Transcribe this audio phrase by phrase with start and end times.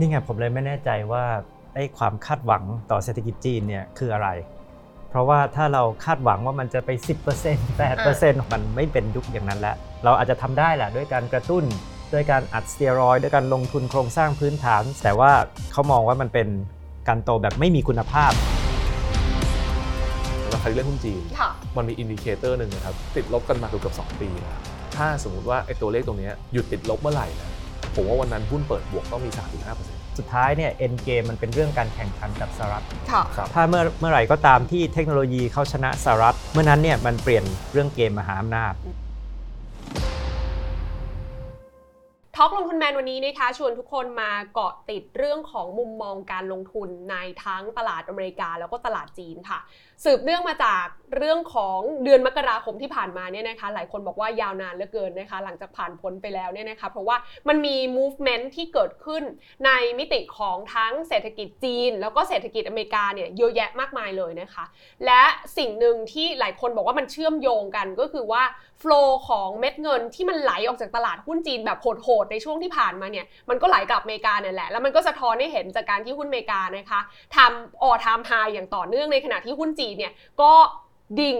[0.00, 1.24] นี่ไงผมเลยไม่แน่ใจว่า
[1.74, 4.28] ไอ้ความคาดหวังต่อเศรษฐกิจจีนเนี่ยคืออะไร
[5.10, 6.90] เพราะว่าถ้าเราคาดหวังว่ามันจะไป
[7.38, 11.64] 10% 8%มันไม่เป็นยุคอย่างนั้นแล้ว เราอาจจะทำได้แหละด้วยการกระตุ้น
[12.12, 15.30] ด้วยการอัดสเตียรอยด์ด้วยการลงทุนโครงสร้างพื้นฐาน แต่ว่า
[15.72, 16.48] เขามองว่ามันเป็น
[17.08, 18.32] การโตแบบไม่มีคุณภาพ
[20.48, 24.58] เราใครเล่นหุ้นจีนค่ะมันมี indicatorหนึ่งนะครับ ติดลบกันมาเกือบ2ปีแล้ว
[24.96, 27.48] ถ้าสมมติว่าไอ้ตัวเลขตรงเนี้ยหยุดติดลบเมื่อไหร่นะ
[27.94, 29.30] ผมว่าวันนั้นหุ้นเปิดบวกต้องมี
[29.74, 38.74] 3-5%สุดท้ายเนี่ยเอ็นเกมมันเป็นเรื่องการแข่งขันกับสหรัฐค่ะ ครับ ถ้าเมื่อเมื่อไหร่ก็ตามที่เทคโนโลยีเขาชนะสหรัฐ เมื่อนั้นเนี่ยมันเปลี่ยนเรื่องเกมมหาอำนาจ
[42.36, 49.60] ท็อกลงทุนแมนวันนี้นะคะชวนทุกคนมาเกาะติดเรื่องของมุมมองการลงทุนในทั้งตลาดอเมริกาแล้วก็ตลาดจีนค่ะ
[50.04, 50.86] สืบเนื่องมาจาก
[51.16, 57.16] เรื่องของเดือนมกราคมที่ผ่านมาเนี่ยนะคะ หลายคนบอกว่ายาวนานเหลือเกินนะคะ หลังจากผ่านพ้นไปแล้วเนี่ยนะคะ เพราะว่า
[57.48, 59.22] มันมี movement ที่เกิดขึ้น
[59.66, 64.64] ในมิติของทั้งเศรษฐกิจจีน แล้วก็เศรษฐกิจอเมริกาเนี่ยเยอะแยะมากมายเลยนะคะ
[65.06, 65.22] และ
[65.58, 68.42] สิ่งหนึ่งที่หลายคนบอกว่ามันเชื่อมโยงกันก็คือว่า
[68.80, 68.92] โฟล
[69.28, 77.00] ของเม็ดเงินที่มันไหลออกจากตลาดหุ้นจีนแบบโหดๆในช่วงที่ผ่านมาเนี่ยมันก็ไหลกลับอเมริกาเนี่ยแหละแล้วมันก็สะท้อนให้เห็นจากการที่หุ้นอเมริกานะคะ
[77.36, 80.52] ทำออทามไฮอย่างต่อเนื่องในขณะที่หุ้นจีนเนี่ยก็
[81.20, 81.38] ดิ่ง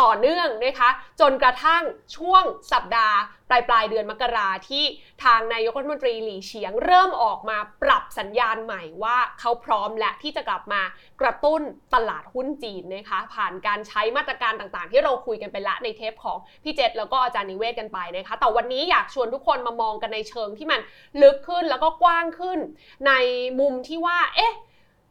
[0.00, 1.82] ต่อเนื่องนะคะ จนกระทั่ง
[2.16, 3.16] ช่วงสัปดาห์
[3.50, 4.84] ปลายปลายเดือนมกราที่
[5.24, 10.82] ทางนายกรัฐมนตรีหลี่เฉียง เริ่มออกมาปรับสัญญาณใหม่ว่าเขาพร้อมและที่จะกลับมา
[11.20, 11.62] กระตุ้น
[11.94, 20.80] ตลาดหุ้นจีนนะคะ ผ่านการใช้มาตรการต่างๆ ที่เราคุยกันไปละในเทปของพี่เจษแล้วก็อาจารย์นิเวศกันไปนะคะ แต่วันนี้อยากชวนทุกคนมามองกันในเชิงที่มัน
[21.22, 22.58] ลึกขึ้นแล้วก็กว้างขึ้น
[23.06, 23.12] ใน
[23.60, 24.54] มุมที่ว่าเอ๊ะ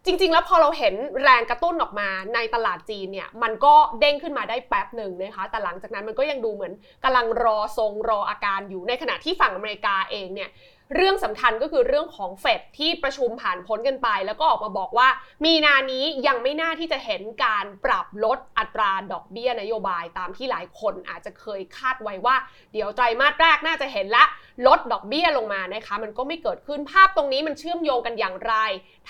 [0.08, 10.50] จริง ๆ แล้วพอเราเห็นแรงกระตุ้นออกมาในตลาดจีนเนี่ยมันก็เด้งขึ้นมาได้แป๊บหนึ่งนะคะแต่หลังจากนั้นมันก็ยังดูเหมือนกำลังรอทรงรออาการอยู่ในขณะที่ฝั่งอเมริกาเองเนี่ย
[10.96, 15.10] เรื่องสำคัญก็คือเรื่องของเฟดที่ประชุมผ่านพ้นกันไป แล้วก็ออกมาบอกว่า
[15.46, 22.36] มีนานี้ยังไม่น่าที่จะเห็นการปรับลดอัตราดอกเบี้ยนโยบายตามที่หลายคนอาจจะเคยคาดไว้ว่า
[22.74, 24.26] เดี๋ยวไตรมาสแรกน่าจะเห็นละ
[24.68, 28.54] ลดดอกเบี้ยลงมานะคะ มันก็ไม่เกิดขึ้นภาพตรงนี้มันเชื่อมโยงกันอย่างไร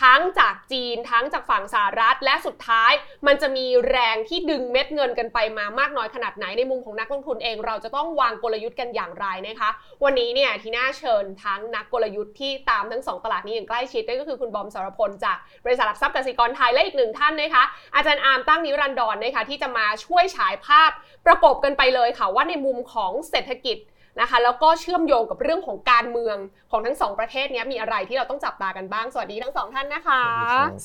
[0.01, 2.91] ทั้งจากจีนทั้งจากฝั่งสหรัฐและสุดท้าย
[3.27, 9.69] มันจะมีแรงที่ดึงเม็ดเงินกันไปมามากน้อยขนาดไหนในมุมของนักลงทุนเอง เราจะต้องวางกลยุทธ์กันอย่างไรนะคะ
[10.03, 17.63] วันนี้เนี่ยทีน่าเชิญทั้งนักกลยุทธ์ที่ตามทั้งสองตลาดนี้อย่างใกล้ชิดนั่นก็คือคุณบอมสรพลจากบริษัทหลักทรัพย์กสิกรไทยและอีกหนึ่งท่านนะคะ
[17.95, 20.91] อาจารย์อาร์มตั้งนิรันดรนะคะที่จะมาช่วยฉายภาพ
[21.25, 23.77] ประกบกันไปเลยค่ะว่าในมุมของเศรษฐกิจ
[24.21, 26.37] นะคะแล้วก็เชื่อมโยงกับเรื่องของการเมือง
[26.71, 30.21] ของทั้งสองประเทศเนี้ยมีอะไรที่เราต้องจับตากันบ้าง สวัสดีทั้งสองท่านนะคะ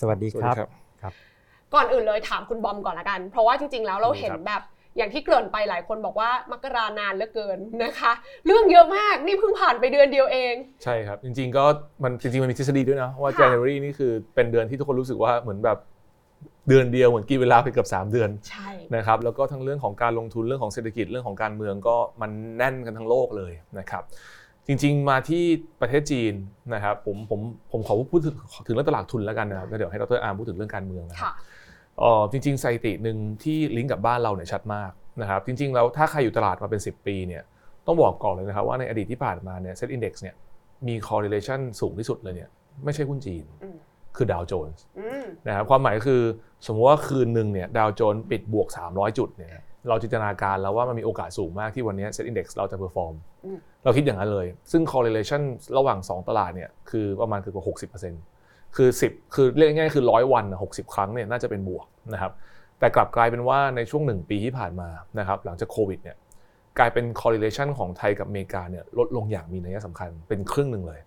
[0.00, 0.56] สวัสดีครับ
[1.75, 4.62] ก่อนอื่นเลยถามคุณบอมก่อนละกัน เพราะว่าจริงๆแล้วเราเห็นแบบ
[4.97, 8.13] อย่างที่เกริ่นไปหลายคนบอกว่ามกรานานเหลือเกินนะคะ
[8.47, 10.55] เรื่องเยอะมากนี่เพิ่งผ่านไปเดือนเดียวเอง
[10.85, 11.65] ใช่ครับ จริง ๆ ก็
[12.03, 15.79] มันจริงๆมันมีทฤษฎีด้วยนะว่าค่ะ January นี่คือเป็นเดือนที่ทุกคนรู้สึกว่าเหมือนแบบ
[16.69, 24.03] เดือนเดียวเหมือนกินเวลาไปเกือบ3 เดือนใช่นะครับแล้วก็ทั้งเรื่องของการลงทุนเรื่องของเศรษฐกิจเรื่องของการเมืองก็มันแน่นกันทั้งโลกเลยนะครับ
[24.67, 25.45] จริง ๆ มาที่
[25.81, 26.35] ประเทศจีน
[26.75, 27.41] นะครับผมผม
[27.73, 28.35] ผมขอพูดถึง
[28.67, 37.43] ถึงเรื่องตลาดทุนแล้วกันนะครับแล้วเดี๋ยวให้ดรอาร์มพูดถึงเรื่องการเมืองนะครับค่ะเอ๋อจริง ๆ สถิติหนึ่งที่ลิงก์กับบ้านเราเนี่ยชัดมากนะครับ จริง ๆ แล้วถ้าใครอยู่ตลาดมาเป็น 10 ปีเนี่ย
[37.87, 40.35] ต้องบอกก่อนเลยนะครับว่าในอดีตที่ผ่านมาเนี่ยเซ็ตอินดี x เนี่ย
[40.87, 42.49] มี correlation สูงที่สุดเลยเนี่ย
[42.85, 43.77] ไม่ใช่หุ้นจีนอืม
[44.17, 46.23] คือดาวโจนส์อืมนะครับความหมายคือ
[46.67, 49.51] สมมติว่าคืนหนึ่งเนี่ยดาวโจนส์ปิดบวก 300 จุดเนี่ย
[49.89, 53.15] เราจินตนาการแล้วว่ามันมีโอกาสสูงมากที่วันนี้ SET Index เราจะ perform
[53.45, 55.43] อืมเราคิดอย่างนั้นเลย ซึ่ง correlation
[55.77, 57.65] ระหว่าง 2 ตลาดเนี่ยคือประมาณเกือบกว่า
[58.03, 58.31] 60%
[58.77, 62.33] คือ 10 คือเรียกง่ายๆคือร้อยวันน่ะ60 ครั้งเนี่ยน่าจะเป็นบวกนะครับ
[62.78, 64.88] แต่กลับกลายเป็นว่าในช่วง 1 ปีที่ผ่านมา
[65.19, 66.16] นะครับหลังจากโควิดเนี่ย
[66.78, 71.00] กลายเป็น correlation ของไทยกับอเมริกาเนี่ยลดลงอย่างมีนัยสำคัญเป็นครึ่งหนึ่งเลย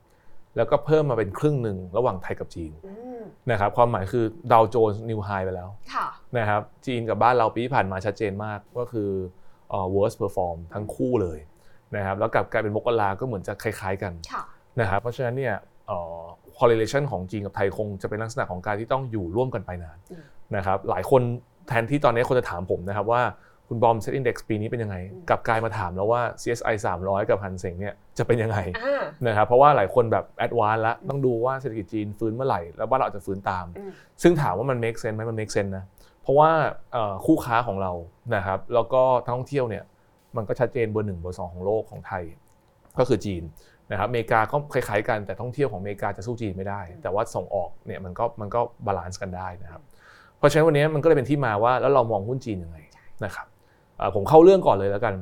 [0.56, 3.22] แล้วก็เพิ่มมาเป็นครึ่งหนึ่งระหว่างไทยกับจีนอืม
[3.52, 9.10] นะครับความหมายคือดาวโจนส์นิวไฮไปแล้วค่ะนะครับจีนกับบ้านเราปีที่ผ่านมาชัดเจนมากก็คือ
[9.70, 11.40] เอ่อ worst perform ทั้งคู่เลย
[11.96, 14.44] นะครับแล้วกลับกลายเป็นมกราก็เหมือนจะคล้าย ๆกันค่ะ
[14.80, 15.56] นะครับเพราะฉะนั้นเนี่ย
[15.88, 16.24] เอ่อ
[16.60, 20.24] correlation ของจีนกับไทยคงจะเป็นลักษณะของการที่ต้องอยู่ร่วมกันไปนานอืม
[20.56, 21.22] นะครับหลายคน
[21.68, 23.22] แทนที่ตอนนี้คนจะถามผมนะครับว่า
[23.70, 33.92] คุณบอม set index ปีนี้เป็นยังไงอืมกลับกลายมาถามแล้วว่า CSI 300 กับฮันเซ็งเนี่ยจะเป็นยังไงอ่านะครับเพราะว่าหลายคนแบบแอดวานแล้วต้องดูว่าเศรษฐกิจจีนฟื้นเมื่อไหร่แล้วบ้านเราอาจจะฟื้นตามอืม
[34.22, 35.86] ซึ่งถามว่ามัน make sense ไหมมัน make sense นะ
[36.22, 36.50] เพราะว่า
[36.94, 37.92] เอ่อคู่ค้าของเรา
[38.36, 39.84] นะครับแล้วก็นักท่องเที่ยวเนี่ย
[40.38, 42.24] มันก็ชัดเจนเบอร์หนึ่งเบอร์สองของโลกของไทย
[43.00, 43.44] ก็คือจีน
[43.92, 49.82] นะครับอเมริกาก็คล้ายๆกันแต่ท่องเที่ยวของอเมริกาจะสู้จีนไม่ได้ แต่ว่าส่งออกเนี่ยมันก็มันก็ balance กันได้นะครับ
[50.38, 52.78] เพราะฉะนั้นวันนี้มันก็เลยเป็นที่มาว่าแล้วเรามองหุ้นจีนยังไง
[53.26, 53.48] นะครับ
[53.98, 55.14] เอ่อผมเข้าเรื่องก่อนเลยแล้วกัน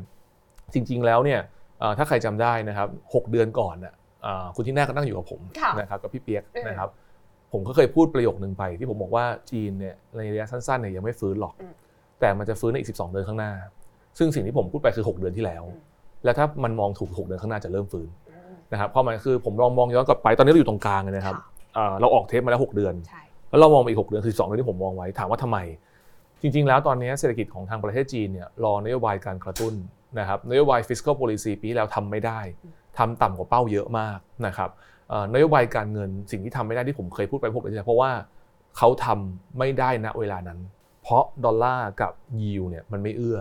[0.74, 1.39] จริงๆแล้วเนี่ย
[1.80, 3.94] เอ่อถ้าใครจำได้นะครับหกเดือนก่อนน่ะ
[4.25, 6.89] อ่าคุณที่น่าก็นั่งอยู่กับผมค่ะนะครับกับพี่เปียกเออนะครับ
[7.54, 11.74] ผมก็เคยพูดประโยคนึงไปที่ผมบอกว่าจีนเนี่ยในระยะสั้นๆเนี่ยยังไม่ฟื้นหรอกอืม
[12.19, 13.51] แต่มันจะฟื้นในอีก 12 เดือนข้างหน้า
[14.18, 15.81] ซึ่งสิ่งที่ผมพูดไปคือ 6 เดือนที่แล้วอืม
[16.24, 18.22] แล้วถ้ามันมองถูก 6 เดือนข้างหน้าจะเริ่มฟื้นอืม
[18.73, 25.57] นะครับเพราะมันคือผมลองมองย้อนกลับไปตอนนี้เราอยู่ตรงกลางเลยนะครับค่ะอ่าเราออกเทปมาแล้ว 6 เดือนใช่แล้วเรามองไปอีก 6 เดือนคือ2เดือนที่ผมมองไว้ถามว่าทำไม
[26.41, 29.73] จริง ๆ แล้วตอนนี้เศรษฐกิจของทางประเทศจีนเนี่ยรอนโยบายการกระตุ้น
[30.19, 32.39] นะครับนโยบาย fiscal policy ปีที่แล้วทำไม่ได้
[32.97, 34.17] ทำต่ำกว่าเป้าเยอะมาก
[34.47, 34.69] นะครับ
[35.09, 38.11] เอ่อนโยบายการเงินสิ่งที่ทำไม่ได้ที่ผมเคยพูดไปพวกนี้เพราะว่า
[38.77, 40.59] เขาทำไม่ได้ณเวลานั้น
[41.03, 43.39] เพราะดอลลาร์กับยิวเนี่ยมันไม่เอื้อ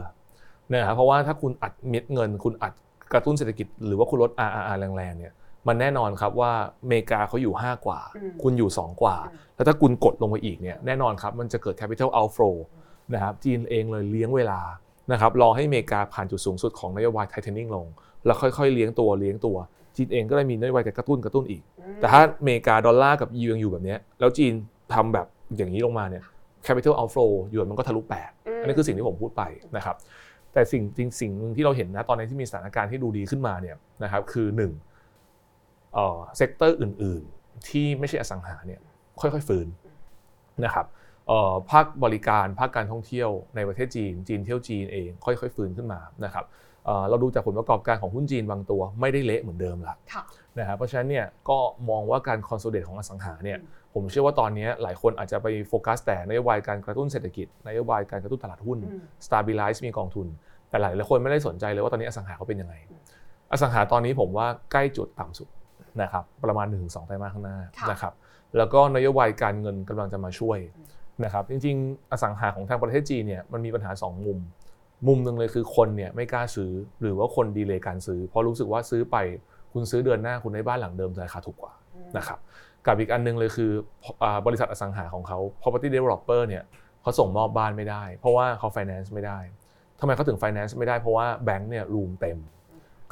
[0.72, 2.72] นะครับเพราะว่าถ้าคุณอัดเม็ดเงิน คุณอัด
[3.12, 5.32] กระตุ้นเศรษฐกิจหรือว่าคุณลด RRR แรงๆเนี่ย
[5.68, 12.56] มันแน่นอนครับว่าอเมริกาเขาอยู่ 5 กว่าอืมคุณอยู่ 2 กว่าอืมแล้วถ้าคุณกดลงไปอีกเนี่ยแน่นอนครับมันจะเกิด capital outflow
[13.14, 14.60] นะครับจีนเองเลยเลี้ยงเวลา
[15.12, 17.86] นะครับรอให้อเมริกาผ่านจุดสูงสุดของนโยบาย tightening ลง
[18.26, 19.56] แล้วค่อยๆเลี้ยงตัวเลี้ยงตัว
[19.96, 21.62] จีนเองก็เลยมีนโยบายการกระตุ้นกระตุ้นอีก
[22.00, 24.52] แต่ถ้าอเมริกาดอลลาร์กับยูยังอยู่แบบเนี้ยแล้วจีน
[24.94, 25.26] ทำแบบ
[25.56, 26.22] อย่างนี้ลงมาเนี่ย
[26.66, 29.42] capital outflow หยวนมันก็ทะลุแปดมอันนี้คือสิ่งที่ผมพูดไป
[29.76, 29.96] นะครับ
[30.52, 34.72] แต่สิ่งจริงสิ่งหนึ่งที่เราเห็นนะตอนนี้ที่มีสถานการณ์ที่ดูดีขึ้นมาเนี่ยนะครับคือหนึ่ง
[35.94, 38.80] เอ่อ sector อื่น ๆ ที่ไม่ใช่อสังหาเนี่ย
[39.20, 39.66] ค่อยๆฟื้น
[40.64, 40.86] นะครับ
[41.28, 46.44] เอ่อภาคบริการภาคการท่องเที่ยวในประเทศจีน จีนเที่ยวจีนเองค่อยๆฟื้นขึ้นมานะครับ
[46.84, 50.22] เอ่อเราดูจากผลประกอบการของหุ้นจีนบางตัวไม่ได้เละเหมือนเดิมละค่ะ
[50.58, 51.58] นะครับเพราะฉะนั้นเนี่ยก็
[51.90, 53.58] มองว่าการ consolidate ของอสังหาเนี่ย
[53.94, 60.26] ผมเชื่อว่าตอนนี้หลายคนอาจจะไปโฟกัสแต่นโยบายการกระตุ้นเศรษฐกิจนโยบายการกระตุ้นตลาดหุ้นอืม stabilize มีกองทุน
[60.68, 62.74] แต่หลายหลายคนไม่ได้สนใจเลยว่าตอนนี้อสังหาเขาเป็นยังไง
[63.52, 65.48] อสังหาตอนนี้ผมว่าใกล้จุดต่ำสุด
[66.02, 68.12] นะครับประมาณ 1-2ไตรมาสข้างหน้าค่ะนะครับ
[68.56, 70.58] แล้วก็นโยบายการเงินกำลังจะมาช่วย
[71.24, 74.38] นะครับจริงๆ อสังหาของทางประเทศจีนเนี่ยมันมีปัญหา 2 มุม
[75.08, 79.16] มุมหนึ่งเลยคือคนเนี่ยไม่กล้าซื้อหรือว่าคนดีเลย์การซื้อ เพราะรู้สึกว่าซื้อไป
[79.72, 81.72] คุณซื้อเดือนหน้าคุณได้บ้านหลังเดิมราคาถูกกว่า
[82.16, 82.38] นะครับ
[82.86, 83.70] กับอีกอันหนึงเลยคือ
[84.22, 86.64] อ่าบริษัทอสังหาของเขา property developer เนี่ย
[87.02, 89.38] เขาส่งมอบบ้านไม่ได้ เพราะว่าเขา finance ไม่ได้
[90.00, 92.38] ทำไมเขาถึง finance ไม่ได้เพราะว่าแบงก์เนี่ยรูมเต็ม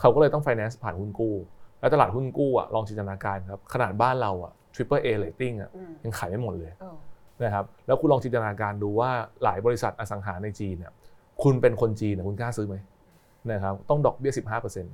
[0.01, 1.35] เขาก็เลยต้อง finance ผ่านหุ้นกู้
[1.81, 6.97] แล้วตลาดหุ้นกู้อะลองจินตนาการครับขนาดบ้านเราอะ triple A rating อะอืมยังขายไม่หมดเลยเออ
[7.45, 9.11] นะครับแล้วคุณลองจินตนาการดูว่า
[9.45, 10.93] หลายบริษัทอสังหาในจีนเนี่ย
[11.43, 12.77] คุณเป็นคนจีนเนี่ยคุณกล้าซื้อไหม
[13.53, 14.87] นะครับต้องดอกเบี้ย15%ม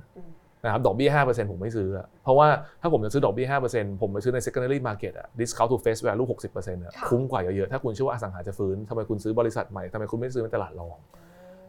[0.63, 2.47] นะครับดอกเบี้ย5%ผมไม่ซื้ออะเพราะว่า
[2.81, 10.97] ถ้าผมจะซื้อดอกเบี้ย5%ผมไปซื้อใน secondary market อะ discount to face value 60%อะค่ะคุ้มกว่าเยอะๆ ถ้าคุณเชื่อว่าอสังหาจะฟื้นทำไมคุณซื้อบริษัทใหม่ทำไมคุณไม่ซื้อในตลาดรอง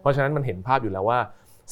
[0.01, 1.19] เพราะฉะนั้นมันเห็นภาพอยู่แล้วว่า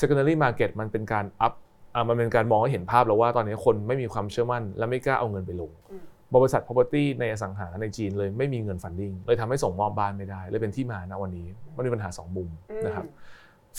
[0.00, 1.54] secondary market มันเป็นการ up
[1.94, 6.04] อ่ามันเป็นการมองให้เห็นภาพแล้วว่าตอนนี้คนไม่มีความเชื่อมั่น และไม่กล้าเอาเงินไปลงอืม
[6.34, 11.46] บริษัท property ในอสังหาในจีนเลยไม่มีเงิน funding เลยทำให้ส่งมอบบ้านไม่ได้ เลยเป็นที่มาณวันนี้
[11.76, 12.48] มันมีปัญหาสองมุม
[12.86, 13.06] นะครับ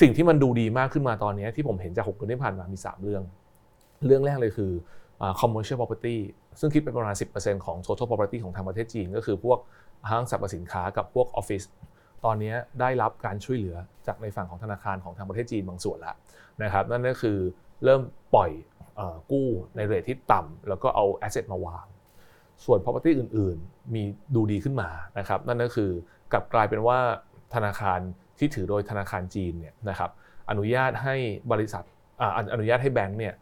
[0.02, 3.24] สิ่งที่มันดูดีมากขึ้นมาตอนนี้ที่ผมเห็นจาก 6 เดือนที่ผ่านมามี 3 เรื่อง
[4.06, 4.72] เรื่องแรกเลยคือ
[5.22, 6.18] อ่า commercial property
[6.60, 9.60] ซึ่งคิดเป็นประมาณ 10%ของ total property ของทางประเทศจีน ก็คือพวก
[10.10, 11.64] ห้างสรรพสินค้ากับพวกออฟฟิศ
[12.26, 13.76] ตอนนี้ได้รับการช่วยเหลือ
[14.08, 16.16] จากในฝั่งของธนาคารของทางประเทศจีนบางส่วนแล้ว
[16.64, 17.38] นะครับนั่นก็คือ
[17.84, 18.02] เริ่ม
[18.36, 18.52] ปล่อย
[19.32, 21.86] กู้ในเรทที่ต่ำแล้วก็เอา asset มาวาง
[22.66, 24.04] ส่วน property อื่น ๆ มี
[24.36, 24.90] ดูดีขึ้นมา
[25.20, 25.92] นะครับนั่นก็คือ
[26.32, 26.98] กลับกลายเป็นว่า
[27.56, 28.00] ธนาคาร
[28.40, 30.10] ที่ถือโดยธนาคารจีนเนี่ยนะครับ
[30.50, 31.16] อนุญาตให้
[31.52, 31.84] บริษัท
[32.22, 33.34] อ่าออนุญาตให้แบงก์เนี่ย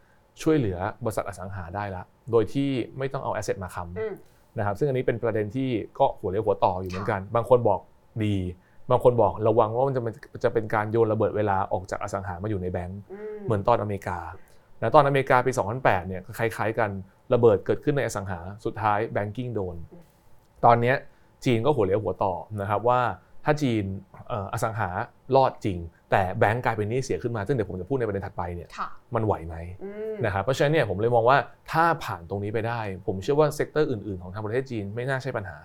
[0.42, 4.14] ช่วยเหลือบริษัทอสังหาได้ละ โดยที่ไม่ต้องเอา asset มาค้ำอืม
[4.58, 5.68] นะครับ ซึ่งอันนี้เป็นประเด็นที่
[5.98, 7.80] ก็หัวเรียวหัวต่ออยู่เหมือนกัน บางคนบอก
[8.24, 8.36] ดี
[8.90, 13.00] บางคนบอกระวังว่ามันจะเป็นจะเป็นการโยนระเบิดเวลาออกจากอสังหามาอยู่ในแบงก์
[13.44, 14.18] เหมือนตอนอเมริกา
[14.80, 16.90] นะตอนอเมริกาปี 2008 เนี่ยก็คล้ายๆกัน
[17.34, 19.76] ระเบิดเกิดขึ้นในอสังหาสุดท้ายแบงกิ้งโดน
[20.64, 20.96] ตอนเนี้ย
[21.44, 23.00] จีนก็หัวเรียวหัวต่อนะครับว่า
[23.46, 23.84] ถ้าจีน
[24.28, 24.88] เอ่ออสังหา
[25.36, 25.78] รอดจริง
[26.10, 31.38] แต่แบงก์กลายเป็นหนี้เสียขึ้นมา ซึ่งเดี๋ยวผมจะพูดในประเด็นถัดไปเนี่ยค่ะมันไหวไหมอืมนะครับเพราะฉะนั้นเนี่ยผมเลยมองว่า
[31.72, 35.58] ถ้าผ่านตรงนี้ไปได้ ผมเชื่อว่า sector อื่นๆของทางประเทศจีนไม่น่าใช่ปัญหา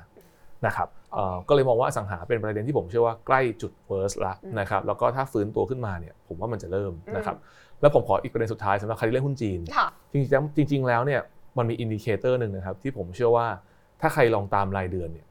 [0.66, 7.38] นะครับเอ่อก็เลยมองว่าอสังหาเป็นประเด็นที่ผมเชื่อว่าใกล้จุด worst ละอืมนะครับแล้วก็ถ้าฟื้นตัวขึ้นมาเนี่ยผมว่ามันจะเริ่มอืมนะครับ
[7.82, 11.22] แล้วผมขออีกประเด็นสุดท้ายสำหรับใครที่เล่นหุ้นจีนค่ะจริงๆแล้วจริงๆแล้วเนี่ย
[11.58, 13.48] มันมี indicator หนึ่งนะครับที่ผมเชื่อว่า
[14.02, 15.26] ถ้าใครลองตามรายเดือนเนี่ย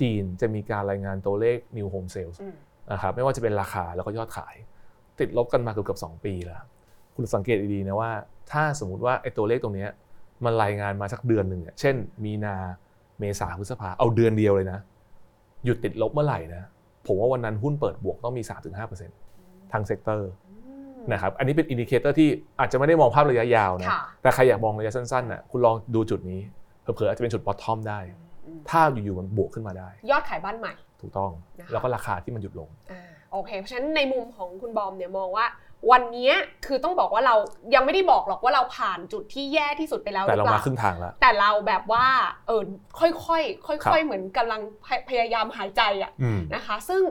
[0.00, 2.54] จีนจะมีการรายงานตัวเลข new home sales อืม
[2.92, 4.54] นะครับไม่ว่าจะเป็นราคาแล้วก็ยอดขาย
[5.20, 6.62] ติดลบกันมาเกือบกับ 2 ปีแล้ว
[7.16, 8.10] คุณสังเกตดีๆนะว่า
[8.52, 9.90] ถ้าสมมุติว่าไอ้ตัวเลขตรงเนี้ย
[10.44, 12.56] มันรายงานมาสักเดือนหนึ่งเนี่ยเช่น มีนา
[13.18, 14.78] เมษาพฤษภาเอาเดือนเดียวเลยนะ
[15.64, 16.62] หยุดติดลบเมื่อไหร่นะ
[17.06, 18.42] ผมว่าวันนั้นหุ้นเปิดบวกต้องมี
[19.06, 22.28] 3-5%ทั้ง sector อืมนะครับอันนี้เป็น indicator ที่
[22.60, 26.40] อาจจะไม่ได้มองภาพระยะยาวนะค่ะแต่ใครอยากมองระยะสั้นๆน่ะคุณลองดูจุดนี้
[26.82, 28.29] เผลอๆอาจจะเป็นจุด bottom ได้อืม
[28.70, 35.46] ถ้าอยู่ๆมันบวกขึ้นมาได้ ยอดขายบ้านใหม่ ถูกต้องนะคะแล้วก็ราคาที่มันหยุดลงอ่าโอเค เพราะฉะนั้นในมุมของคุณบอมเนี่ยมองว่า
[35.90, 36.34] วันเนี้ย
[36.66, 37.34] คือต้องบอกว่าเรา
[37.74, 42.06] ยังไม่ได้บอกหรอกว่าเราผ่านจุดที่แย่ที่สุดไปแล้วหแต่รือเราเปมาล่าครึ่งทางแล้วแต่เราแบบว่า
[42.46, 42.62] เออ
[43.00, 47.02] ค่อยๆค่ครัอยบๆเหมือนกำลังพยพยายามหายใจอะอืมนะคะ ซึ่ง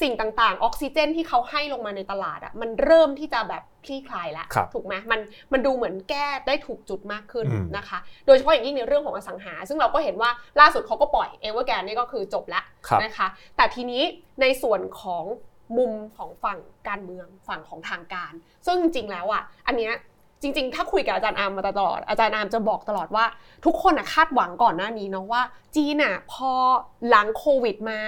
[0.00, 5.20] สิ่งต่างๆ ออกซิเจนที่เขาให้ลงมาในตลาดอะมันเริ่มที่จะแบบคลี่คลายแล้วครับถูกไหมมัน
[5.52, 14.02] มันดูเหมือนแก้ได้ถูกจุดมากขึ้นอืมนะคะ โดยเฉพาะอย่างยิ่งในเรื่องของอสังหา ซึ่งเราก็เห็นว่าล่าสุดเขาก็ปล่อยเอเวอร์แกนนี่ก็คือจบแล้วครับนะคะ แต่ทีนี้
[14.40, 15.24] ในส่วนของ
[15.78, 16.58] มุมของฝั่ง
[16.88, 18.32] การเมืองฝั่งของทางการ
[18.66, 19.92] ซึ่งจริงๆแล้วอะอันเนี้ย
[20.44, 23.24] จริงๆ ถ้าคุยกับอาจารย์อาร์มมาตลอด อาจารย์อาร์มจะบอกตลอดว่า
[23.64, 25.42] ทุกคนอะคาดหวังก่อนหน้านี้เนาะว่า
[25.76, 26.50] จีนอะพอ
[27.08, 28.00] หลังโควิดมา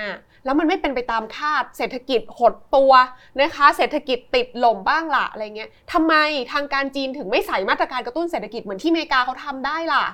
[0.45, 2.93] แล้วมันไม่เป็นไปตามคาด เศรษฐกิจหดตัว
[3.41, 6.15] นะคะ เศรษฐกิจติดลมบ้างล่ะอะไรเงี้ยทำไม
[6.53, 10.05] ทางการจีนถึงไม่ใส่มาตรการกระตุ้นเศรษฐกิจเหมือนที่อเมริกาเขาทำได้ล่ะ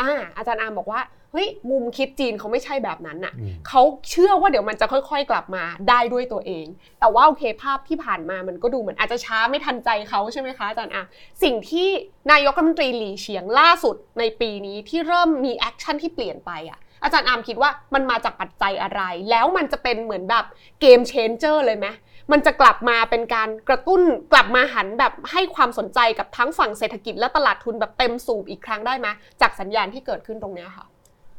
[0.00, 1.00] อ่าอาจารย์อาร์มบอกว่า
[1.32, 6.66] เฮ้ยมุมคิดจีนเขาไม่ใช่แบบนั้นน่ะอืมเขาเชื่อว่าเดี๋ยวมันจะค่อยๆ กลับมาได้ด้วยตัวเอง
[7.00, 11.02] แต่ว่าโอเคภาพที่ผ่านมามันก็ดูเหมือนอาจจะช้าไม่ทันใจเขาใช่ไหมคะอาจารย์อาร์ม
[11.42, 11.88] สิ่งที่
[12.30, 20.44] นายกรัฐมนตรีหลีเฉียงล่าสุดในปีนี้ที่เริ่มมี action ที่เปลี่ยนไปอะอาจารย์อาร์มคิดว่ามันมาจากปัจจัยอะไร แล้วมันจะเป็นเหมือนแบบ
[20.80, 21.86] game changer เลยไหม
[22.32, 29.08] มันจะกลับมาเป็นการกระตุ้นกลับมาหันแบบให้ความสนใจกับทั้งฝั่งเศรษฐกิจและตลาดทุนแบบเต็มสูบอีกครั้งได้ไหม
[29.40, 30.86] จากสัญญาณที่เกิดขึ้นตรงเนี้ยค่ะ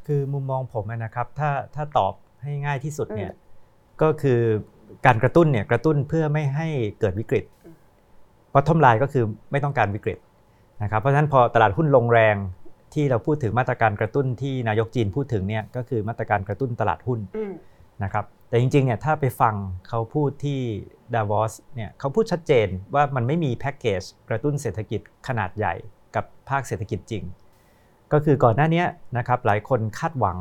[0.07, 3.38] คือมุมมองผมอะนะครับถ้าถ้าตอบให้ง่ายที่สุดเนี่ยอื
[3.98, 4.39] มก็คือ
[5.05, 6.67] การกระตุ้นเนี่ยกระตุ้นเพื่อไม่ให้
[7.00, 7.75] เกิดวิกฤตอืม
[8.50, 10.17] เพราะทำลายก็คือไม่ต้องการวิกฤต
[10.83, 12.36] นะครับเพราะฉะนั้นพอตลาดหุ้นลงแรง
[12.93, 17.53] ที่เราพูดถึงมาตรการกระตุ้นที่นายกจีนพูดถึงเนี่ยก็คือมาตรการกระตุ้นตลาดหุ้นอืม
[18.03, 19.55] นะครับแต่จริงๆเนี่ยถ้าไปฟัง
[19.89, 20.60] เขาพูดที่
[21.13, 25.74] ดาวอสเนี่ยเขาพูดชัดเจนว่ามันไม่มีแพ็กเกจกระตุ้นเศรษฐกิจขนาดใหญ่
[26.15, 27.24] กับภาคเศรษฐกิจจริง
[28.13, 28.84] ก็คือก่อนหน้านี้
[29.17, 30.38] นะครับหลายคนคาดหวัง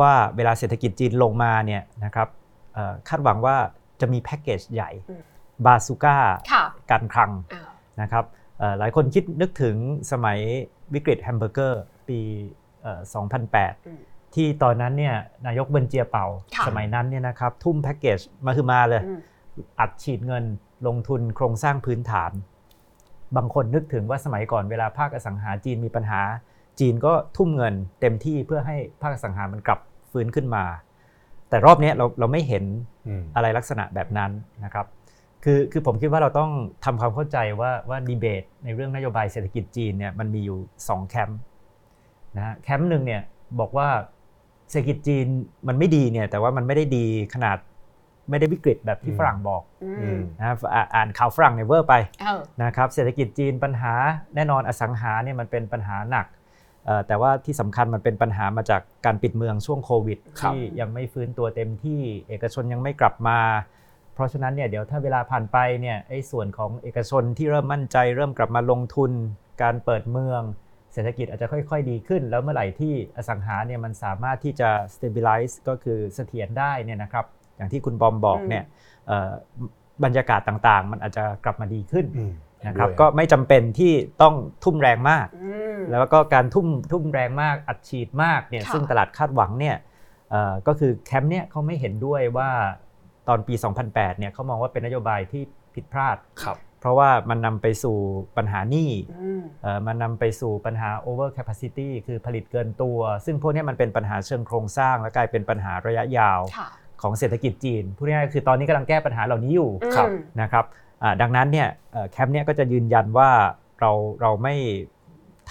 [0.00, 2.28] ว่าเวลาเศรษฐกิจจีนลงมาเนี่ยนะครับ
[2.74, 3.56] เอ่อคาดหวังว่า
[4.00, 5.22] จะมีแพ็กเกจใหญ่อืม
[5.66, 6.16] บาซูก้า
[6.52, 7.70] ค่ะการคลังอ้าว
[8.00, 8.24] นะครับ
[8.58, 9.76] เอ่อหลายคนคิดนึกถึง
[10.12, 10.38] สมัย
[10.94, 12.18] วิกฤตแฮมเบอร์เกอร์ปี
[12.82, 13.26] เอ่ออืม
[14.04, 15.16] 2008 ที่ตอนนั้นเนี่ย
[15.46, 19.20] นายกเบินเจียเป่าค่ะสมัยนั้นเนี่ยนะครับทุ่มแพ็กเกจมาคือมาเลยอืม
[19.80, 20.44] อัดฉีดเงิน
[20.86, 22.32] ลงทุนโครงสร้างพื้นฐาน
[23.36, 26.20] บางคนนึกถึงว่าสมัยก่อนเวลาภาคอสังหาจีนมีปัญหา
[26.80, 29.78] จีนก็ทุ่มเงินเต็มที่เพื่อให้ภาคอสังหามันกลับ
[30.10, 30.64] ฟื้นขึ้นมา
[31.48, 32.64] แต่รอบเนี้ยเราเราไม่เห็น
[33.06, 34.30] อืมอะไรลักษณะแบบนั้น
[34.64, 34.86] นะครับ
[35.44, 36.50] คือคือผมคิดว่าเราต้อง
[36.84, 41.38] ทำความเข้าใจว่าว่าดีเบต ในเรื่องนโยบายเศรษฐกิจจีนเนี่ยมันมีอยู่ 2 แคมป์
[42.36, 43.22] นะฮะแคมป์หนึ่งเนี่ย
[43.60, 43.88] บอกว่า
[44.70, 45.26] เศรษฐกิจจีน
[45.68, 47.58] มันไม่ดีเนี่ยแต่ว่ามันไม่ได้ดีขนาด
[48.30, 53.92] ไม่ได้วิกฤตแบบที่อืมฝรั่งบอกอือืมมนะครับอ่าอ่านข่าวฝรั่งในเวอร์ไปเออนะครับเศรษฐกิจจีนปัญหา
[54.34, 56.37] แน่นอนอสังหาเนี่ยมันเป็นปัญหาหนักเอ่อ
[57.06, 63.38] แต่ว่าที่สำคัญมันเป็นปัญหามาจากการปิดเมืองช่วงโควิดครับที่ยังไม่ฟื้นตัวเต็มที่เอกชนยังไม่กลับมา
[64.14, 69.10] เพราะฉะนั้นเนี่ยเดี๋ยวถ้าเวลาผ่านไปเนี่ยไอ้ส่วนของเอกชนที่เริ่มมั่นใจ เริ่มกลับมาลงทุน
[69.62, 70.42] การเปิดเมือง
[70.92, 77.26] เศรษฐกิจอาจจะค่อย ๆ ดีขึ้น แล้วเมื่อไหร่ที่อสังหาเนี่ยมันสามารถที่จะ stabilize ก็คือเสถียรได้เนี่ยนะครับ
[77.56, 78.64] อย่างที่คุณบอมบอกอืมเนี่ย
[79.06, 79.32] เอ่อ
[80.04, 82.32] บรรยากาศต่างๆ มันอาจจะกลับมาดีขึ้นอืม
[82.66, 84.34] นะครับด้วยก็ไม่จำเป็นที่ต้อง
[84.64, 89.76] ทุ่มแรงมากอืมแล้วก็การทุ่มทุ่มแรงมากอัดฉีดมากเนี่ยค่ะซึ่งตลาดคาดหวังเนี่ย
[90.30, 92.50] เอ่อก็คือแคมป์เนี่ยเขาไม่เห็นด้วยว่า
[93.28, 93.54] ตอนปี
[93.86, 95.42] 2008เนี่ยเขามองว่าเป็นนโยบายที่
[95.74, 97.96] ผิดพลาดครับเพราะว่ามันนำไปสู่
[98.36, 106.68] ปัญหาหนี้อืมเอ่อมันนำไปสู่ปัญหา over capacity คือผลิตเกินตัว ซึ่งพวกเนี้มันเป็นปัญหาเชิงโครงสร้าง และกลายเป็นปัญหาระยะยาวค่ะ
[107.02, 110.87] ของเศรษฐกิจจีนพูดง่ายๆคือตอนนี้กำลังแก้ปัญหาเหล่านี้อยู่ครับอืมนะครับอ่า
[111.20, 113.30] ดังนั้นเนี่ยเอ่อแคมป์เนี่ยก็จะยืนยันว่า
[113.80, 113.90] เรา
[114.22, 114.54] เราไม่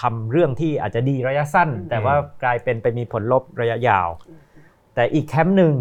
[0.02, 4.40] ทำเรื่องที่อาจจะดีระยะสั้นอืมแต่ว่ากลายเป็นไปมีผลลบระยะยาวอืม
[4.96, 5.76] แต่อีกแคมป์หนึ่ง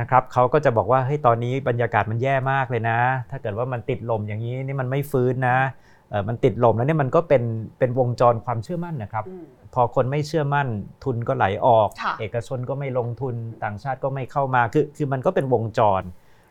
[0.00, 2.98] นะครับเขาก็จะบอกว่าเฮ้ยตอนนี้บรรยากาศมันแย่มากเลยนะ
[3.30, 5.58] ถ้าเกิดว่ามันติดลมอย่างนี้นี่มันไม่ฟื้นนะ
[6.10, 7.42] เอ่อมันติดลมแล้วเนี่ยมันก็เป็น
[7.78, 9.44] เป็นวงจรความเชื่อมั่นนะครับอืม
[9.74, 10.68] พอคนไม่เชื่อมั่น
[11.04, 13.34] ทุนก็ไหลออกค่ะเอกชนก็ไม่ลงทุน
[13.64, 16.02] ต่างชาติก็ไม่เข้ามาคือคือมันก็เป็นวงจร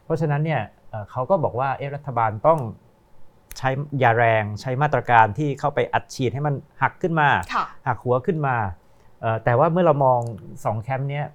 [0.08, 2.60] เพราะฉะนั้นเนี่ยเอ่อเขาก็บอกว่าเอะรัฐบาลต้อง
[3.58, 3.70] ใช้
[4.04, 8.56] ยาแรงใช้มาตรการที่เข้าไปอัดฉีดให้มันหักขึ้นมาค่ะหักหัวขึ้นมา
[9.22, 10.20] เอ่อแต่ว่าเมื่อเรามอง
[10.56, 11.26] 2แคมป์เนี้ย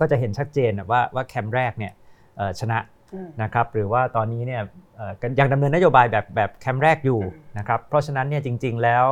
[0.00, 1.92] ก็จะเห็นชัดเจนนะว่าว่าแคมป์แรกเนี่ย
[2.36, 2.78] เอ่อชนะ
[3.14, 4.62] อืมนะครับหรือว่าตอนนี้เนี่ย
[4.96, 9.06] เอ่อกันยังดำเนินนโยบายแบบแบบแคมป์แรกอยู่อืมนะครับเพราะฉะนั้นเนี่ยจริง ๆ แล้ว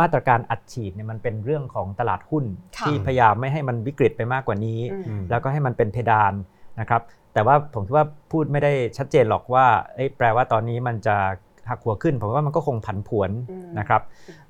[0.00, 2.44] มาตรการอัดฉีดเนี่ยมันเป็นเรื่องของตลาดหุ้น
[2.78, 6.32] ค่ะที่พยายามไม่ให้มันวิกฤตไปมากกว่านี้อืมอืมแล้วก็ให้มันเป็นเพดาน
[6.80, 7.02] นะครับ
[7.34, 11.16] แต่ว่าผมคิดว่าพูดไม่ได้ชัดเจนหรอกว่าเอ้ยแปลว่าตอนนี้มันจะ
[11.68, 14.02] หักหัวขึ้น ผมว่ามันก็คงผันผวนอืมนะครับ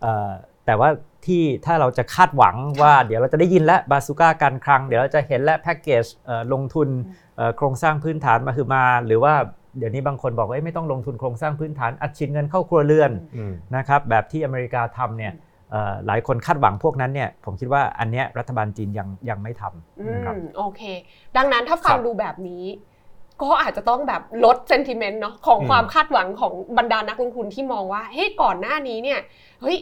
[0.03, 0.31] เอ่อ
[0.67, 0.89] แต่ว่า
[1.27, 9.35] ที่ถ้าเราจะคาดหวังว่าเดี๋ยวเราจะได้ยินและบาซูก้าการคลัง เดี๋ยวเราจะเห็นและแพ็กเกจเอ่อลงทุนอืมเอ่อโครงสร้างพื้นฐานมาคือมา หรือว่า
[9.79, 15.48] เดี๋ยวนี้บางคนบอกว่าเอ้ยไม่ต้องลงทุนโครงสร้างพื้นฐานอัดฉีดเงินเข้าครัวเรือนอืมนะครับแบบที่อเมริกาทำเนี่ยเอ่อ
[16.07, 20.83] หลายคนคาดหวังพวกนั้นเนี่ยผมคิดว่าอันเนี้ยรัฐบาลจีนยังยังไม่ทำนะครับโอเค
[21.37, 22.65] ดังนั้นถ้าฟังดูแบบนี้
[23.43, 29.21] ก็อาจจะต้องแบบลดเซนติเมนต์เนาะของความคาดหวังของบรรดานักลงทุนที่มองว่าเฮ้ยก่อนหน้านี้เนี่ย
[29.63, 29.79] เฮ้ย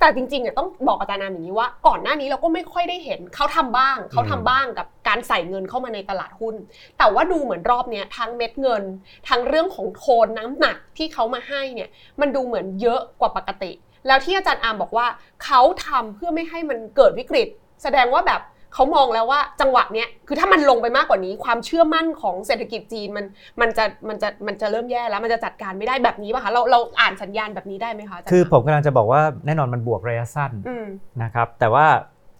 [0.00, 6.54] แต่จริงๆเนี่ยต้องบอกอาจารย์นามอย่างนี้ว่า ก่อนหน้านี้เราก็ไม่ค่อยได้เห็นเขาทำบ้าง เขาทำบ้างกับการใส่เงินเข้ามาในตลาดหุ้น
[6.98, 8.82] แต่ว่าดูเหมือนรอบเนี้ยทั้งเม็ดเงิน
[9.28, 11.88] ทั้งเรื่องของโทนน้ำหนักที่เขามาให้เนี่ย
[12.20, 13.72] มันดูเหมือนเยอะกว่าปกติ
[14.08, 15.06] แล้วที่อาจารย์อาร์มบอกว่า
[15.44, 17.48] เขาทำเพื่อไม่ให้มันเกิดวิกฤต
[17.82, 18.42] แสดงว่าแบบ
[18.74, 23.26] เขามองแล้วว่าจังหวะเนี้ยคือถ้ามันลงไปมากกว่านี้ ความเชื่อมั่นของเศรษฐกิจจีนมัน
[23.60, 30.86] มันจะมันจะมันจะเริ่มแย่แล้วมันจะจัดการไม่ได้แบบนี้ป่ะคะเราเราอ่านสัญญาณแบบนี้ได้ไหมคะาจารย์คือผมกำลังจะบอกว่าแน่นอนมันบวกระยะสั้นอืม
[31.22, 31.86] นะครับแต่ว่า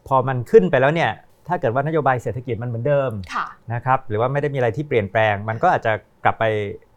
[0.08, 1.10] พอมันขึ้นไปแล้วเนี่ย
[1.48, 5.92] ถ้าเกิดว่านโยบายเศรษฐกิจมันเหมือนเดิมค่ะนะครับหรือว่าไม่ได้มีอะไรที่เปลี่ยนแปลง มันก็อาจจะ
[6.24, 6.44] กลับไป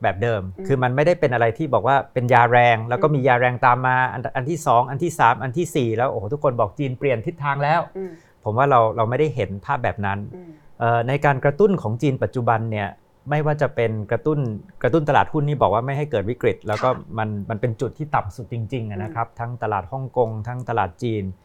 [0.04, 8.12] แบบเดิมอืมคือมันไม่ได้เป็นอะไรที่บอกว่าเป็นยาแรง แล้วก็มียาแรงตามมาอันอันที่ 2 อันที่ 3 อันทีสี่ 4 แล้วโอ้โหทุกคนบอกจีนเปลี่ยนทิศทางแล้วอืม
[8.44, 12.90] ผมว่าเราเราไม่ได้เห็นภาพแบบนั้นอืมเอ่อในการกระตุ้นของจีนปัจจุบันเนี่ย
[13.30, 14.40] ไม่ว่าจะเป็นกระตุ้น
[14.84, 21.36] กระตุ้นตลาดหุ้นนี่บอกว่าไม่ให้เกิดวิกฤต แล้วก็ค่ะมันมันเป็นจุดที่ต่ำสุดจริงๆอะนะครับทั้งตลาดฮ่องกงทั้งตลาดจีนเ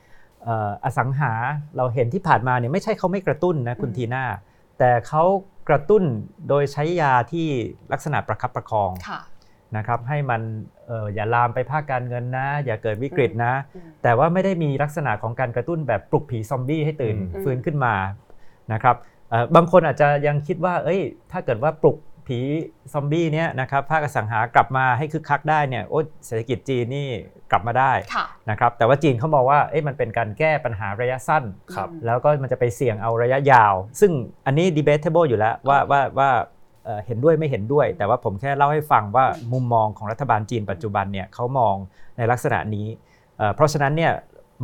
[0.48, 1.32] อ่ออสังหา
[1.76, 4.24] เราเห็นที่ผ่านมาเนี่ยไม่ใช่เขาไม่กระตุ้นนะคุณอืมทีน่า
[4.78, 5.22] แต่เขา
[5.68, 6.02] กระตุ้น
[6.48, 7.46] โดยใช้ยาที่
[7.92, 9.20] ลักษณะประคับประคองค่ะ
[9.76, 10.42] นะครับให้มัน
[10.86, 17.94] เอ่ออย่าลามไปภาคการเงินนะ อย่าเกิดวิกฤตนะอืมแต่ว่าไม่ได้มีลักษณะของการกระตุ้นแบบปลุกผีซอมบี้ให้ตื่นอืมฟื้นขึ้นมา
[18.72, 18.96] นะครับ
[19.30, 21.00] เอ่อบางคนอาจจะยังคิดว่า เอ้ย
[21.32, 22.40] ถ้าเกิดว่าปลุก ผี
[22.92, 27.08] ซอมบี้เนี้ยนะครับภาคอสังหากลับมาให้คึกคักได้เนี่ยโอ้เศรษฐกิจจีนนี่
[27.50, 34.12] กลับมาได้ค่ะนะครับแต่ว่าจีนเขามองว่าเอ้ยมันเป็นการแก้ปัญหาระยะสั้นครับแล้วก็มันจะไปเสี่ยงเอาระยะยาว ซึ่ง
[34.46, 36.30] อันนี้ debatable อยู่แล้วว่าว่าว่า
[36.84, 41.74] เอ่อเห็นด้วยไม่เห็นด้วย แต่ว่าผมแค่เล่าให้ฟังว่ามุมมองของรัฐบาลจีนปัจจุบันเนี่ยเขามอง
[42.16, 42.86] ในลักษณะนี้
[43.36, 44.14] เอ่อเพราะฉะนั้นเนี่ย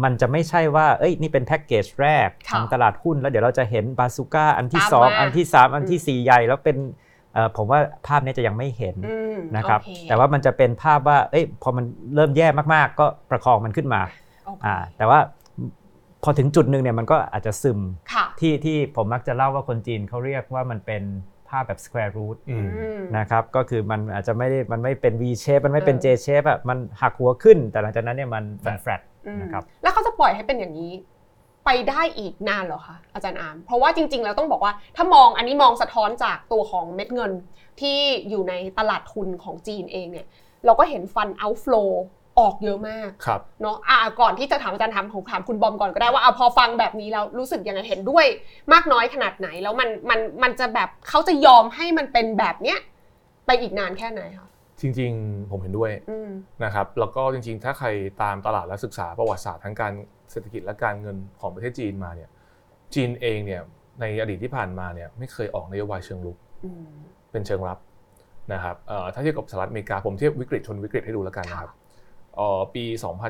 [0.04, 6.90] มันจะไม่ใช่ว่า เอ้ย นี่เป็นแพ็กเกจแรกค่ะของตลาดหุ้น แล้วเดี๋ยวเราจะเห็นบาซูก้าอันที่ตามมา2อันที่ 3 อันทีสี่ 4 ใหญ่ แล้วเป็นเอ่อ
[7.57, 14.01] ผมว่าภาพนี้จะยังไม่เห็นอืมนะครับโอเแต่ว่ามันจะเป็นภาพว่าเอ้ยพอมันเริ่มแย่มากๆ ก็ประคองมันขึ้นมา
[14.47, 15.18] โอเคอ่าแต่ว่า
[16.23, 17.81] พอถึงจุดหนึ่งเนี่ยมันก็อาจจะซึม
[18.12, 21.03] ค่ะที่ที่ผมมักจะเล่าว่าคนจีนเขาเรียกว่ามันเป็น
[21.49, 30.92] ภาพแบบ square root อืมอืมนะครับก็คือมันอาจจะไม่ได้มันไม่เป็น V shape มันไม่เป็นเอ J อ shape อะมันหักหัวขึ้น แต่หลังจากนั้นเนี่ยมันมัน flat อืมนะครับแล้วเขาจะปล่อยให้เป็นอย่างนี้
[31.64, 37.33] ไปได้อีกนานเหรอคะอาจารย์อามเพราะว่าจริง ๆ แล้วต้องบอกว่าถ้ามองอันนี้มองสะท้อนจากตัวของเม็ดเงิน
[37.81, 37.98] ที่
[38.29, 40.27] อยู่ในตลาดทุนของจีนเองเนี่ย
[40.64, 41.90] เราก็เห็นฟัน outflow
[42.40, 48.27] ออกเยอะมากครับเนาะอ่าก่อนที่จะถามอาจารย์ถามผมถามคุณบอมก่อนก็ได้ว่าเอาพอฟังแบบนี้แล้วรู้สึกยังไงเห็นด้วย
[48.72, 52.79] มากน้อยขนาดไหน แล้วมันมันมันจะแบบเขาจะยอมให้มันเป็นแบบเนี้ย
[53.46, 54.48] ไปอีกนานแค่ไหนคะ
[54.81, 56.31] จริง ๆ ผมเห็นด้วยอืม
[56.64, 57.88] นะครับแล้วก็จริง ๆ ถ้าใคร
[58.22, 59.92] ตามตลาดและศึกษาประวัติศาสตร์ทั้งการ
[60.33, 62.29] เศรษฐกิจและการเงินของประเทศจีนมาเนี่ย
[62.95, 63.62] จีนเองเนี่ย
[64.01, 66.87] ในอดีตที่ผ่านมาเนี่ยไม่เคยออกนโยบายเชิงลุกอืม
[67.31, 67.79] เป็นเชิงรับ
[68.53, 71.71] นะครับเอ่อถ้าเทียบกับสหรัฐอเมริกาผมเทียบวิกฤตชนวิกฤตให้ดูแล้วกันนะครับ
[72.37, 72.85] เอ่อปี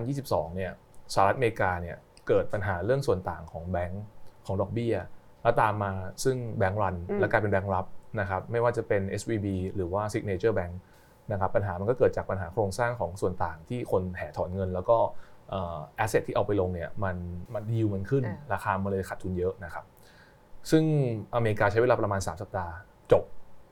[0.07, 0.73] 2022 เนี่ย
[1.15, 1.97] สหรัฐอเมริกาเนี่ย
[2.29, 4.05] เกิดปัญหาเรื่องส่วนต่างของแบงก์
[4.47, 4.95] ของดอกเบี้ย
[5.43, 5.91] แล้วตามมา
[6.25, 7.87] ซึ่งแบงก์รันอืมและกลายเป็นแบงก์รับ
[8.21, 10.75] นะครับไม่ว่าจะเป็น SVB หรือว่า Signature Bank
[11.33, 14.99] นะครับปัญหามันก็เกิดจากปัญหาโครงสร้างของส่วนต่างที่คนแห่ถอนเงิน แล้วก็
[15.53, 17.17] เอสเซทที่เอาไปลงเนี่ยมัน
[17.55, 19.85] มันยิวมันขึ้นอ่าราคามันเลยขาดทุนเยอะนะครับ
[20.71, 20.85] ซึ่ง
[21.35, 22.75] อเมริกาใช้เวลาประมาณ 3 สัปดาห์
[23.13, 23.25] จบ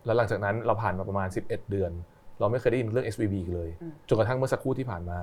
[0.04, 1.92] แล้วหลังจากนั้นเราผ่านมาประมาณ 11 เดือน
[2.40, 5.18] เราไม่เคยได้ยินเรื่อง SVB อีกเลยอืมจนกระทั่งเมื่อสักครู่ที่ผ่านมา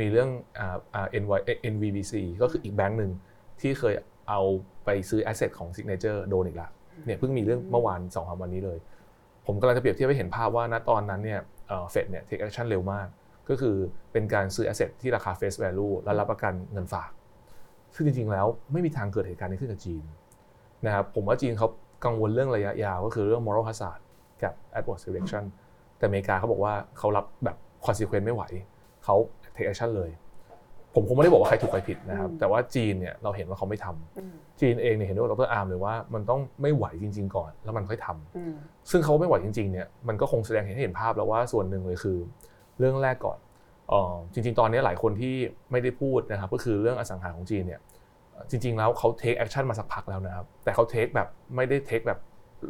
[0.00, 1.40] มีเรื่องอ่าอ่า NY
[1.72, 3.10] NVBC ก็คืออีกแบงก์หนึ่ง
[3.60, 3.94] ที่เคย
[4.28, 4.40] เอา
[4.84, 6.68] ไปซื้อ asset ของ Signature โดนอีกละ
[7.06, 8.78] เนี่ยเพิ่งมีเรื่องเมื่อวาน2อสวันนี้เลย
[9.46, 11.40] ผมกำลังจะเปรียบเทียบให้เห็นภาพว่าณตอนนั้นเนี่ย
[11.90, 13.06] เฟดเนี่ย take action เร็วมาก
[13.50, 13.76] ก็คือ
[14.12, 17.10] เป็นการซื้อ asset ที่ราคา face value และรับประกันเงินฝาก
[17.94, 20.04] ซึ่งจริงๆแล้วไม่มีทางเกิดเหตุการณ์นี้ขึ้นกับจีน
[20.86, 21.68] นะครับผมว่าจีนเขา
[22.04, 24.00] กังวลเรื่องระยะยาวก็คือเรื่อง moral hazard
[24.42, 25.44] กับ adverse selection
[25.98, 28.42] แต่อเมริกาเขาบอกว่าเขารับแบบ consequence ไม่ไหว
[29.04, 29.16] เขา
[29.54, 30.10] take action เลย
[30.94, 38.54] ผมคงไม่ได้บอกว่าใครถูกใครผิดนะครับอืมแต่ว่าจีนเนี่ยเราเห็นว่าเขาไม่ทำอืมจีนเองเนี่ยเห็นด้วยกับดรอาร์มเลยว่ามันต้องไม่ไหวจริง ๆ ก่อน แล้วมันค่อยทำอืม
[38.90, 42.18] ซึ่งเขาไม่ไหวจริงๆเนี่ยมันก็คงแสดงให้เห็นภาพแล้วว่าส่วนหนึ่งเลยคือ
[42.80, 43.38] เรื่องแรกก่อน
[43.88, 45.34] เออจริง ๆ ตอนนี้หลายคนที่
[45.70, 47.80] ไม่ได้พูดนะครับก็คือเรื่องอสังหาของจีนเนี่ย
[48.32, 52.18] เอ่อจริง ๆ แล้วเขา take action มาสักพักแล้วนะครับ แต่เขา take แบบไม่ได้ take แบบ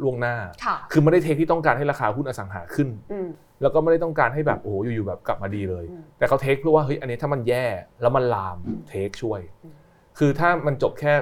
[0.03, 3.27] ล่วงหน้าค่ะคือไม่ได้ take ที่ต้องการให้ราคาหุ้นอสังหาขึ้นอืม
[3.61, 7.65] แล้วก็ไม่ได้ต้องการให้แบบโอ้โหอยู่ๆแบบกลับมาดีเลยอืมแต่เขาเทคเพื่อว่าเฮ้ยอันนี้ถ้ามันแย่
[8.01, 8.57] แล้วมันลาม
[8.89, 9.73] เทคช่วยอืม
[10.17, 11.13] คือถ้ามันจบแค่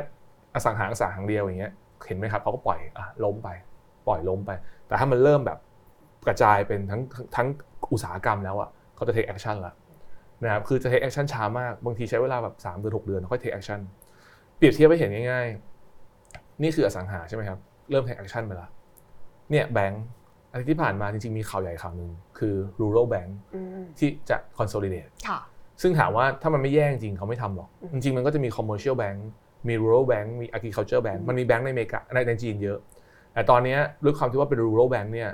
[0.56, 1.74] อสังหาอสังหาเดียวอย่างเงี้ย
[2.08, 3.50] เห็นไหมครับเขาก็ปล่อยอะล้มไป
[4.08, 4.52] ปล่อยล้มไป
[4.88, 5.60] แต่ถ้ามันเริ่มแบบ
[6.28, 7.02] กระจายเป็นทั้ง
[7.36, 7.48] ทั้ง
[7.92, 9.74] อุตสาหกรรมแล้วอะ เขาจะ take action ละ
[10.44, 13.80] นะครับคือจะ take action ช้ามากบางทีใช้เวลาแบบ3เดือน6เดือนค่อย take action
[14.58, 17.60] เปรียบเทียบให้เห็นง่ายๆ นี่คืออสังหาใช่ไหมครับ
[17.90, 18.70] เริ่ม take action ไปละ
[19.52, 20.04] เนี่ยแบงก์
[20.52, 25.40] อาทิตย์ที่ผ่านมาจริง ๆ มีข่าวใหญ่ข่าวหนึ่งคือ rural bank อืมที่จะ consolidate ค่ะ
[25.82, 29.20] ซึ่งถามว่าถ้ามันไม่แย่จริงเขาไม่ทำหรอกอืมจริง ๆ มันก็จะมี commercial bank
[29.68, 32.80] มี rural bank มี agriculture bank มันมีแบงก์ในอเมริกาในในจีนเยอะ
[33.34, 35.30] แต่ตอนเนี้ยด้วยความที่ว่าเป็น rural bank เนี่ย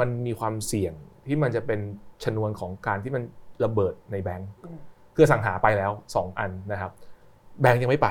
[0.00, 0.92] มันมีความเสี่ยง
[1.26, 1.80] ที่มันจะเป็น
[2.24, 3.22] ชนวนของการที่มัน
[3.64, 4.78] ระเบิดในแบงก์อืม
[5.14, 6.90] คืออสังหาไปแล้ว 2 อันนะครับ
[7.60, 8.08] แบงก์ยังไม่ไป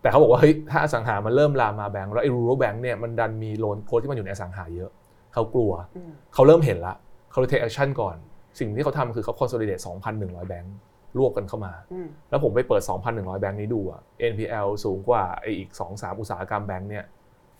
[0.00, 4.90] แต่เขาบอกว่าเฮ้ยถ้าอสังหามันเริ่มลามมาแบงก์แล้วไอ้ rural bank เนี่ยมันดันมีโลนโค้ดที่มันอยู่ในอสังหาเยอะ
[5.32, 6.94] เขากลัวอืมเขาเริ่มเห็นละ
[7.30, 8.16] เขาเลย take action ก่อน
[8.58, 9.82] สิ่งที่เขาทำคือเขา consolidate
[10.14, 10.74] 2,100 แบงก์
[11.18, 12.82] รวบกันเข้ามาอืมแล้วผมไปเปิด
[13.12, 14.00] 2,100 แบงก์นี้ดูอะ
[14.32, 17.04] NPL สูงกว่าไอ้อีก 2-3 อุตสาหกรรมแบงก์เนี่ย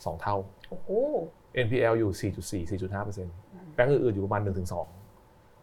[0.04, 0.36] สองเท่า
[0.70, 0.90] โอ้โห
[1.64, 2.32] NPL อยู่
[2.66, 4.99] 4.4 4.5%แบงก์อื่นๆอยู่ประมาณ 1-2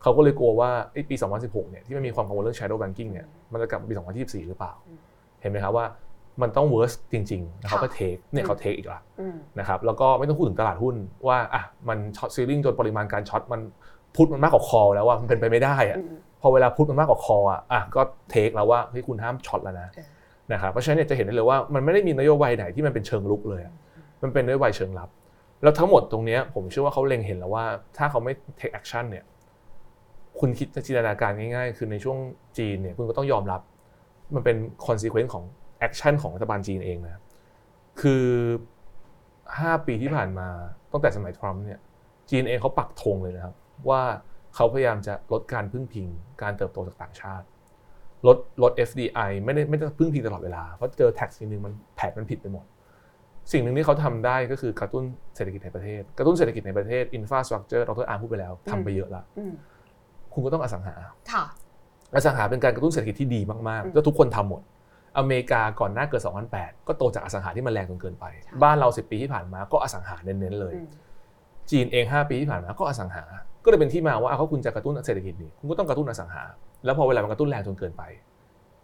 [0.02, 5.00] เขาก็เลยกลัวว่าไอ้ปี 2016 เนี่ยที่มันมีความกังวลเรื่อง shadow banking เนี่ยมันจะกลับมาปี 2024 หรือเปล่าอืม
[5.42, 5.86] เห็นไหมครับว่า
[6.42, 10.96] มันต้อง worst จริงๆแล้วเขาก็ค่ะ take เนี่ยเขา take อีกละอืมนะครับแล้วก็ไม่ต้องพูดถึงตลาดหุ้น
[11.28, 13.62] ว่าอะมัน short selling จนปริมาณการ short มัน
[14.16, 20.08] put มันมากกว่า call แล้วว่ามันเป็นไปไม่ได้อะอืมพอเวลา put มันมากกว่า call อะอะก็ take แล้วว่าเฮ้ยคุณห้าม short แล้วนะเออ
[20.54, 23.74] นะครับเพราะฉะนั้นเนี่ยจะเห็นได้เลยว่ามันไม่ได้มีนโยบายไหนที่มันเป็นเชิงลุกเลยอะ
[24.24, 25.10] มันเป็นนโยบายเชิงรับ
[25.64, 27.66] แล้วทั้งหมดตรงเนี้ยผมเชื่อว่าเขาเล็งเห็นแล้วว่า
[27.98, 29.26] ถ้าเขาไม่ take action เนี่ย
[30.40, 32.18] คุณคิดจินตนาการง่ายๆ คือในช่วง
[32.58, 33.62] จีนเนี่ยคุณก็ต้องยอมรับ
[34.36, 35.46] มันเป็น consequence ของ
[35.88, 37.22] action ของรัฐบาลจีนเองนะ
[38.02, 38.26] คือ
[39.06, 40.48] 5 ปีที่ผ่านมา
[40.92, 41.80] ตั้งแต่สมัยทรัมป์เนี่ย
[42.30, 43.56] จีนเองเขาปักธงเลยนะครับ
[43.90, 44.02] ว่า
[44.56, 46.08] เขาพยายามจะลดการพึ่งพิง
[46.42, 47.46] การเติบโตจากต่างชาติ
[48.28, 52.66] ลดลด FDI ไม่ได้ไม่ได้พึ่งพิงตลอดเวลา เพราะเจอ tax ทีนึงมันแผนมันผิดไปหมด
[53.52, 55.04] สิ่งหนึ่งที่เขาทำได้ก็คือกระตุ้น
[55.36, 59.24] เศรษฐกิจในประเทศ กระตุ้นเศรษฐกิจในประเทศ infrastructure ดรอาร์พูดไปแล้วทำไปเยอะละ
[60.38, 60.96] คุณก็ต้องอสังหา
[61.32, 61.46] ค่ะ
[62.16, 64.62] อสังหาเป็นการกระตุ้นเศรษฐกิจที่ดีมากอืมๆแล้วทุกคนทำหมด
[65.18, 66.22] อเมริกาก่อนหน้าเกิด
[66.54, 70.88] 2008 ก็โตจากอสังหาที่มันแรงจนเกินไปใช่บ้านเรา 10 ปีที่ผ่านมาก็อสังหาเน้นๆเลยอืม
[71.72, 73.24] จีนเอง 5 ปีที่ผ่านมาก็อสังหา
[73.64, 76.44] ก็เลยเป็นที่มาว่าเอาเขาคุณจะกระตุ้นเศรษฐกิจนี่คุณก็ต้องกระตุ้นอสังหา
[76.86, 78.04] แล้วพอเวลามันกระตุ้นแรงจนเกินไป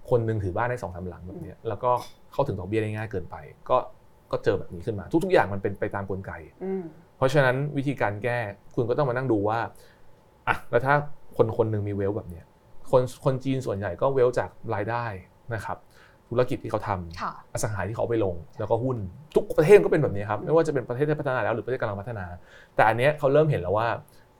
[0.09, 1.91] คนหนึ่งถือบ้านได้สองสามหลังแบบเนี้ยแล้วก็
[2.33, 3.35] เข้าถึงดอกเบี้ยได้ง่ายเกินไป
[3.69, 3.77] ก็
[4.31, 6.31] ก็เจอแบบนี้ขึ้นมา ทุกๆอย่างมันเป็นไปตามกลไก
[6.63, 6.83] อืม
[7.17, 8.37] เพราะฉะนั้นวิธีการแก้
[8.75, 9.59] คุณก็ต้องมานั่งดูว่า
[10.47, 10.93] อะแล้วถ้า
[11.37, 12.45] คนคนหนึ่งมีเวลแบบเนี้ย
[12.91, 15.05] คนคนจีนส่วนใหญ่ก็เวลจากรายได้
[15.53, 15.77] นะครับ
[16.29, 18.97] ธุรกิจที่เขาทำค่ะอสังหาที่เขาเอาไปลง แล้วก็หุ้น
[19.35, 22.25] ทุกประเทศก็เป็นแบบนี้ครับไม่ว่าจะเป็นประเทศที่พัฒนาแล้วหรือประเทศกำลังพัฒนา
[22.75, 23.87] แต่อันเนี้ยเขาเริ่มเห็นแล้วว่า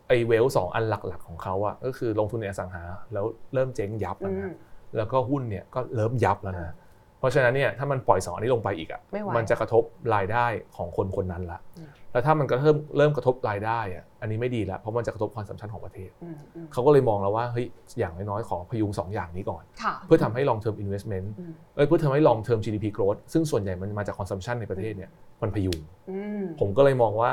[0.07, 4.53] ไอ้เวลสองอันหลักๆของเขาอะก็คือลงทุนในอสังหาแล้วเริ่มเจ๊งยับอืแล้วมนะ
[4.97, 6.82] แล้วก็หุ้นเนี่ยก็เริ่มยับแล้วนะเพ
[7.23, 9.83] ราะฉะนั้นเนี่ยถ้ามันปล่อยสองอันนี้ลงไปอีกอะไม่ไหวมันจะกระทบ
[10.15, 10.45] รายได้
[10.77, 17.65] ของคนคนนั้นละอืมแล้วถ้ามันก็เริ่มเริ่มกระทบรายได้อะอันนี้ไม่ดีละเพราะมันจะกระทบความสัมพันธ์ของประเทศอืมอืมเขาก็เลยมองแล้วว่าเฮ้ย
[17.99, 25.09] อย่างน้อยๆขอพยุงสองอย่างนี้ก่อนค่ะเพื่อทำให้ long term investment อืมเอ้ยเพื่อทำให้ long term GDP growth ซึ่งส่วนใหญ่มันมาจาก consumption ในประเทศเนี่ย
[25.41, 27.31] มันพยุงอืมผมก็เลยมองว่า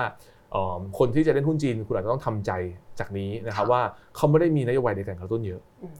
[0.52, 2.52] เอ่อคนที่จะเล่นหุ้นจีนคุณอาจจะต้องทำใจ
[3.00, 3.82] จากนี้นะครับค่ะว่า
[4.16, 5.94] เขาไม่ได้มีนโยบายในการกระตุ้นเยอะอืม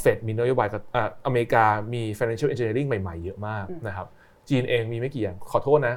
[0.00, 4.06] เฟดมีนโยบายกระอะอเมริกามี financial engineering ใหม่ๆ เยอะมากอืมนะครับ
[4.48, 5.94] จีนเองมีไม่กี่อย่างขอโทษนะ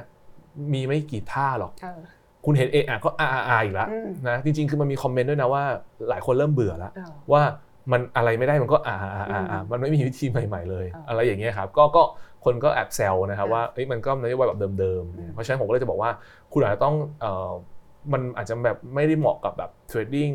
[0.74, 2.00] มีไม่กี่ท่าหรอกเออ
[2.44, 5.62] คุณเห็นเอะอะก็อาอาอีกแล้วอืมนะจริง ๆ คือมันมีคอมเมนต์ด้วยนะว่า
[6.08, 7.42] หลายคนเริ่มเบื่อแล้วเออว่า
[7.92, 12.02] มันอะไรไม่ได้มันก็อ่าอ่าอ่าอ่าอืมมันไม่มีวิธีใหม่ ๆ เลยอ่าอะไรอย่างเงี้ยครับก็ก็
[12.44, 16.10] คนก็แอบแซวนะครับอ่าว่าเอ้ยมันก็นโยบายแบบเดิมอืมๆ เพราะฉะนั้นผมก็เลยจะบอกว่า
[16.52, 17.52] คุณอาจจะต้องเอ่อ
[18.12, 20.30] มันอาจจะแบบไม่ได้เหมาะกับแบบเทรดดิ้ง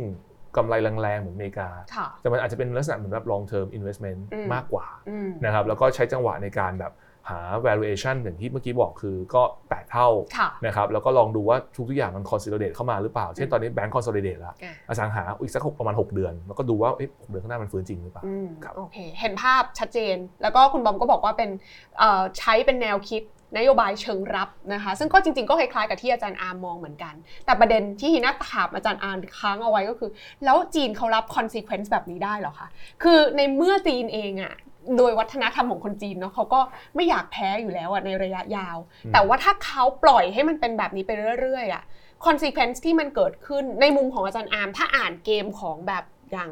[0.58, 6.94] กำไรแรงๆเหมือนอเมริกาค่ะแต่มันอาจจะเป็นลักษณะเหมือนแบบ long term investment อืมมากกว่าอืมนะครับแล้วก็ใช้จังหวะในการแบบ
[7.30, 14.56] หา valuation อย่างที่เมื่อกี้บอกคือก็ 8 เท่าค่ะนะครับแล้วก็ลองดูว่าทุกๆอย่างมัน consolidate เข้ามาหรือเปล่า เช่นตอนนี้แบงก์ consolidate แล้วอะ
[14.90, 21.50] อสังหาอีกสักหกประมาณ 6 เดือน แล้วก็ดูว่าเอ๊ะหกเดือนข้างหน้ามันฟื้นจริงหรือเปล่าอืมครับโอเคเห็นภาพชัดเจน แล้วก็คุณบอมก็บอกว่าเป็น
[21.98, 23.24] เอ่อใช้เป็นแนวคิด
[23.58, 27.14] นโยบายเชิงรับนะคะ ซึ่งก็จริงๆ ก็คล้ายๆกับที่อาจารย์อาร์มมองเหมือนกัน
[27.46, 30.10] แต่ประเด็นที่ฮีน่าถามอาจารย์อาร์มค้างเอาไว้ก็คือ
[30.46, 32.68] แล้วจีนเขารับ consequence แบบนี้ได้เหรอคะ
[33.04, 34.54] คือในเมื่อจีนเองอะ
[34.98, 36.62] โดยวัฒนธรรมของคนจีนเนาะเขาก็
[36.96, 41.12] ไม่อยากแพ้อยู่แล้วอะในระยะยาวอืมแต่ว่าถ้าเขาปล่อยให้มันเป็นแบบนี้ไป
[41.42, 41.84] เรื่อยๆอะ
[42.26, 46.52] consequence ที่มันเกิดขึ้นในมุมของอาจารย์อาร์มถ้าอ่านเกมของแบบอย่าง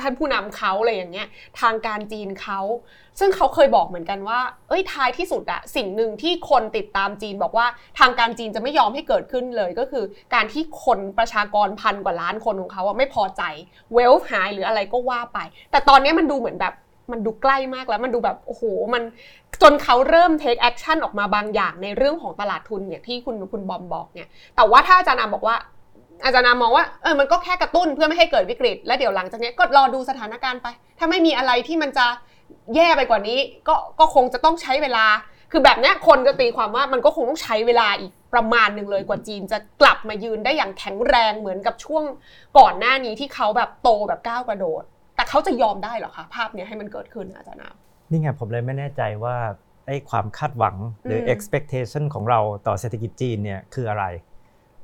[0.00, 1.28] ท่านผู้นำเขาอะไรอย่างเงี้ย
[1.60, 2.60] ทางการจีนเขา
[3.18, 7.66] ซึ่งเขาเคยบอกเหมือนกันว่า เอ้ยท้ายที่สุดอะสิ่งหนึ่งที่คนติดตามจีนบอกว่า
[7.98, 13.42] ทางการจีนจะไม่ยอมให้เกิดขึ้นเลยก็คือ การที่คนประชากรพันกว่าล้านคนของเขาอะไม่พอใจ
[13.92, 15.38] เวลหายหรืออะไรก็ว่าไป
[15.70, 16.74] แต่ตอนนี้มันดูเหมือนแบบ
[17.12, 18.62] มันดูใกล้มากแล้วมันดูแบบโอ้โห
[18.94, 19.02] มัน
[19.62, 25.56] จนเขาเริ่ม take action ออกมาบางอย่างในเรื่องของตลาดทุนเนี่ยที่คุณคุณบอมบอกเนี่ยแต่ว่าถ้าอาจารย์อามบอกว่า
[26.24, 30.66] อาจารย์นามองว่าเออมันก็แค่กระตุ้นเพื่อไม่ให้เกิดวิกฤต และเดี๋ยวหลังจากเนี้ยก็รอดูสถานการณ์ไป
[30.98, 32.06] ถ้าไม่มีอะไรที่มันจะ
[32.74, 35.06] แย่ไปกว่านี้ ก็ก็คงจะต้องใช้เวลา
[35.52, 42.04] คือแบบเนี้ยคนจะตีความว่ามันก็คงต้องใช้เวลาอีกประมาณหนึ่งเลยกว่าจีนจะกลับมายืนได้อย่างแข็งแรงเหมือนกับช่วง
[42.58, 44.82] ก่อนหน้านี้ที่เขาแบบโตแบบก้าวกระโดด
[45.16, 47.74] แต่เขาจะยอมได้เหรอคะภาพเนี้ยให้มันเกิดขึ้นอาจารย์นาม
[48.10, 49.36] นี่ไงผมเลยไม่แน่ใจว่า
[49.86, 54.31] ไอ้ความคาดหวังหรือม expectation ของเราต่อเศรษฐกิจจีนเนี่ยคืออะไรเพ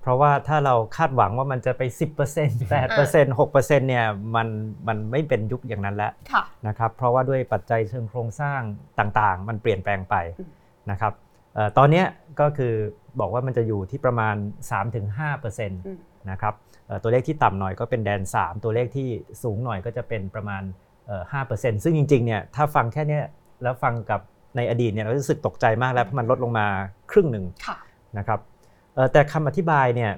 [0.09, 4.05] ราะว่าถ้าเราคาดหวังว่ามันจะไป 10% 8% 6%เนี่ย
[4.37, 4.49] มัน
[4.89, 8.61] มันไม่เป็นยุคอย่างนั้นแล้วค่ะนะครับเพราะว่าด้วยปัจจัยเชิงโครงสร้าง
[8.99, 10.51] ต่างๆ มันเปลี่ยนแปลงไปอืม
[10.91, 11.13] นะครับ
[11.55, 12.07] เอ่อตอนเนี้ย
[12.41, 12.75] ก็คือ
[13.21, 14.37] บอกว่ามันจะอยู่ที่ประมาณ
[14.71, 16.55] 3-5%นอืมะครับ
[16.87, 19.09] เอ่อตัวเลขที่ต่ำหน่อยก็เป็นแดน 3 ตัวเลขที่
[19.43, 20.63] สูงหน่อยก็จะเป็นประมาณ
[21.07, 21.23] เอ่อ
[21.55, 23.25] 5%ซึ่งจริงๆเนี่ยถ้าฟังแค่เนี้ย
[23.63, 24.21] แล้วฟังกับ
[24.57, 26.67] ในอดีตเนี่ยเรารู้สึกตกใจมากแล้วเพราะมันลดลงมา
[27.11, 27.77] ครึ่งหนึ่งค่ะ
[28.19, 28.58] นะครับเอ่อ
[29.13, 30.13] แต่คำอธิบายเนี่ย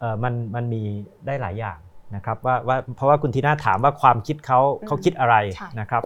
[0.00, 0.82] เอ่อมันมันมี
[1.26, 1.78] ได้หลายอย่าง
[2.16, 6.02] นะครับว่าว่าเพราะว่าคุณทีน่าถามว่าความคิดเขาอืมเขาคิดอะไรใช่นะครับ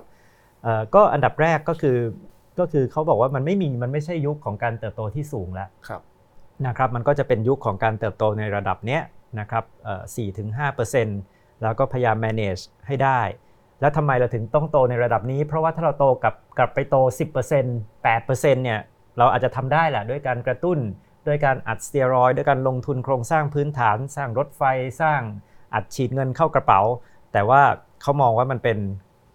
[0.63, 1.99] เอ่อก็อันดับแรกก็คือ
[2.59, 6.01] ก็คือเขาบอกว่ามันไม่มีมันไม่ใช่ยุคของการเติบโตที่สูงแล้วครับ
[6.67, 9.03] นะครับมันก็จะเป็นยุคของการเติบโตในระดับเนี้ย
[9.41, 10.03] นะครับเอ่อ
[10.83, 13.21] 4-5%แล้วก็พยายาม manage ให้ได้
[13.81, 16.97] แล้วทำไมเราถึงต้องโตในระดับนี้ เพราะว่าถ้าเราโตกับกลับไปโต
[17.61, 18.29] 10% 8%
[18.65, 18.81] เนี่ย
[19.19, 20.79] เราอาจจะทำได้แหละด้วยการกระตุ้น
[21.27, 24.63] ด้วยการอัดสเตียรอยด์ด้วยการลงทุนโครงสร้างพื้นฐาน สร้างรถไฟ
[25.01, 25.21] สร้าง
[25.75, 26.81] อัดฉีดเงินเข้ากระเป๋า
[27.33, 27.63] แต่ว่า
[28.03, 28.79] เขามองว่ามันเป็น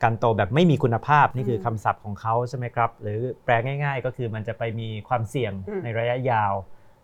[0.04, 6.54] การโตแบบไม่มีคุณภาพนี่คือคำศัพท์ของเขาใช่ไหมครับ หรือแปลง่าย ๆ ก็คือมันจะไปมีความเสี่ยงอืมในระยะยาว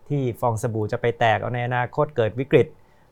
[0.08, 2.66] ที่ฟองสบู่จะไปแตกเอาในอนาคตเกิดวิกฤต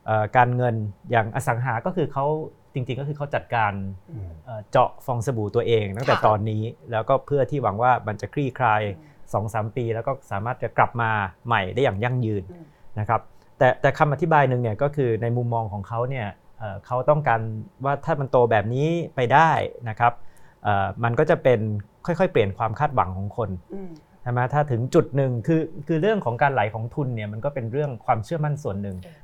[0.05, 0.75] เอ่อการเงิน
[1.11, 2.25] อย่างอสังหาก็คือเขา
[2.73, 3.73] จริงๆก็คือเขาจัดการ
[4.45, 8.81] เอ่อเจาะฟองสบู่ตัวเองตั้งแต่ค่ะตอนนี้ แล้วก็เพื่อที่หวังว่ามันจะคลี่คลาย
[9.35, 11.09] 2-3ปี แล้วก็สามารถจะกลับมา
[11.47, 12.65] ใหม่ได้อย่างยั่งยืนอืม
[12.99, 13.21] นะครับ
[13.57, 16.27] แต่แต่คำอธิบายหนึ่งเนี่ยก็คือในมุมมองของเขาเนี่ย
[16.59, 17.41] เอ่อเขาต้องการ
[17.85, 19.51] ว่าถ้ามันโตแบบนี้ไปได้
[19.89, 20.13] นะครับ
[20.63, 21.59] เอ่อมันก็จะเป็น
[22.05, 23.89] ค่อยๆ เปลี่ยนความคาดหวังของคนอืม
[24.21, 29.17] ใช่ไหมถ้าถึงจุดหนึ่งคือคือเรื่องของการไหลของทุนเนี่ยมันก็เป็นเรื่องความเชื่อมั่นส่วนหนึ่งเออ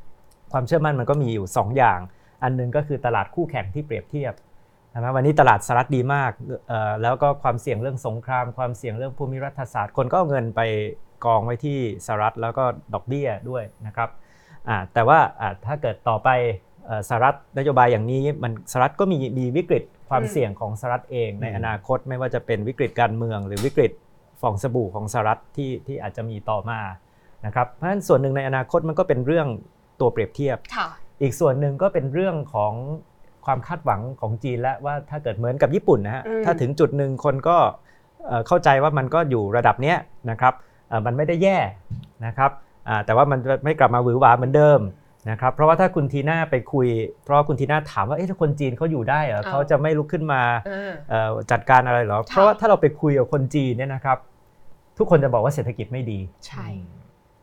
[0.51, 1.99] ความเชื่อมั่นมันก็มีอยู่ 2 อย่าง
[2.43, 4.33] อันหนึงก็คือตลาดคู่แข่งที่เปรียบเทียบ
[4.93, 6.31] ใช่ไหมวันนี้ตลาดสหรัฐดีมาก
[6.67, 10.61] เอ่อแล้วก็ความเสี่ยงเรื่องสงคราม ความเสี่ยงเรื่องภูมิรัฐศาสตร์ คนก็เอาเงินไป
[11.25, 14.09] กองไว้ที่สหรัฐแล้วก็ดอกเบี้ยด้วยนะครับ
[14.67, 16.29] อ่าแต่ว่าอ่าถ้าเกิดต่อไป
[16.85, 23.91] เอ่อสหรัฐนโยบายอย่างนี้มันสหรัฐก็มีมีวิกฤตความอืมเสี่ยงของสหรัฐเองในอืมอนาคตไม่ว่าจะเป็นวิกฤตการเมือง หรือวิกฤต
[24.41, 26.79] ฟองสบู่ของสหรัฐที่ที่อาจจะมีต่อมา
[27.45, 29.47] นะครับเพราะฉะนั้นส่วนหนึ่งในอนาคตมันก็เป็นเรื่อง
[29.99, 30.87] ตัวเปรียบเทียบค่ะ
[31.21, 32.73] อีกส่วนหนึ่งก็เป็นเรื่องของ
[33.45, 37.57] ความคาดหวังของจีนและว่าถ้าเกิดเหมือนกับญี่ปุ่นนะฮะอืมถ้าถึงจุดหนึ่งคนก็
[38.27, 39.97] เอ่อเข้าใจว่ามันก็อยู่ระดับเนี้ย
[40.29, 40.53] นะครับ
[40.89, 41.57] เอ่อมันไม่ได้แย่
[42.25, 42.51] นะครับ
[42.87, 44.79] อ่าแต่ว่ามันไม่กลับมาหวือหวาเหมือนเดิม
[45.31, 46.87] นะครับเพราะว่าถ้าคุณทีน่าไปคุย
[47.23, 54.17] เพราะว่าคุณทีน่าถามว่าเอ๊ะถ้าคนจีนเขาอยู่ได้เหรออ่าเขาจะไม่ลุกขึ้นมาอ่าเอ่อจัดการอะไรเหรอค่ะเพราะว่าถ้าเราไปคุยกับคนจีนเนี่ยนะครับ
[54.97, 56.67] ทุกคนจะบอกว่าเศรษฐกิจไม่ดีใช่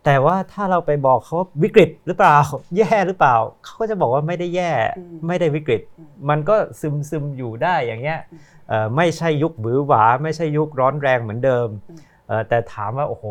[0.05, 2.37] แต่ว่าถ้าเราไปบอกเขาว่าวิกฤตหรือเปล่า
[2.77, 13.25] แย่หรือเปล่า เขาก็จะบอกว่าไม่ได้แย่อืมไม่ได้วิกฤตอืมมันก็ซึมซึมอยู่ได้อย่างเงี้ยอืมเอ่อไม่ใช่ยุคหวือหวา ไม่ใช่ยุคร้อนแรงเหมือนเดิมอืมเอ่อแต่ถามว่าโอ้โห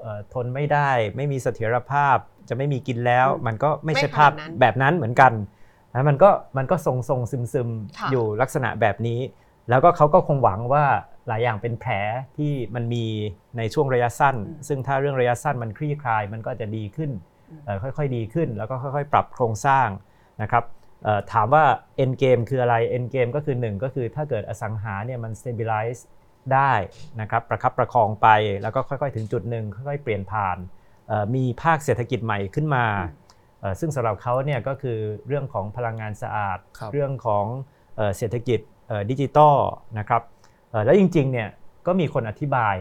[0.00, 2.16] เอ่อทนไม่ได้ ไม่มีเสถียรภาพ
[2.48, 5.32] จะไม่มีกินแล้วอืมมันก็ไม่ใช่ไม่ขนาดภาพนั้นแบบนั้นเหมือนกัน
[5.94, 9.20] นะมันก็มันก็ทรงทรงซึมซึมค่ะอยู่ลักษณะแบบนี้
[9.68, 10.84] แล้วก็เขาก็คงหวังว่า
[11.28, 11.92] หลายอย่างเป็นแผล
[12.36, 13.04] ที่มันมี
[13.58, 17.10] ในช่วงระยะสั้นอืมซึ่งถ้าเรื่องระยะสั้นมันคลี่คลายมันก็จะดีขึ้น
[17.50, 19.88] อืมเอ่อค่อยๆดีขึ้น แล้วก็ค่อยๆ ปรับโครงสร้าง
[20.42, 20.64] นะครับ
[21.04, 21.64] เอ่อถามว่า
[22.02, 26.00] end game คืออะไร end game ก็คือหนึ่งก็คือถ้าเกิดอสังหาเนี่ยมัน stabilize
[26.54, 26.72] ได้
[27.20, 28.28] นะครับประคับประคองไป
[28.62, 30.58] แล้วก็ค่อยๆ ถึงจุดหนึ่งค่อยๆ เปลี่ยนผ่าน
[31.08, 33.22] เอ่อมีภาคเศรษฐกิจใหม่ขึ้นมาอืม
[33.60, 37.44] เอ่อซึ่งสำหรับเขาเนี่ยก็คือเรื่องของพลังงานสะอาดครับเรื่องของ
[37.96, 39.56] เอ่อเศรษฐกิจเอ่อดิจิตอล
[39.98, 40.33] นะครับเอ่อ
[40.84, 41.48] แล้วจริงๆเนี่ย
[41.86, 42.76] ก็มีคนอธิบาย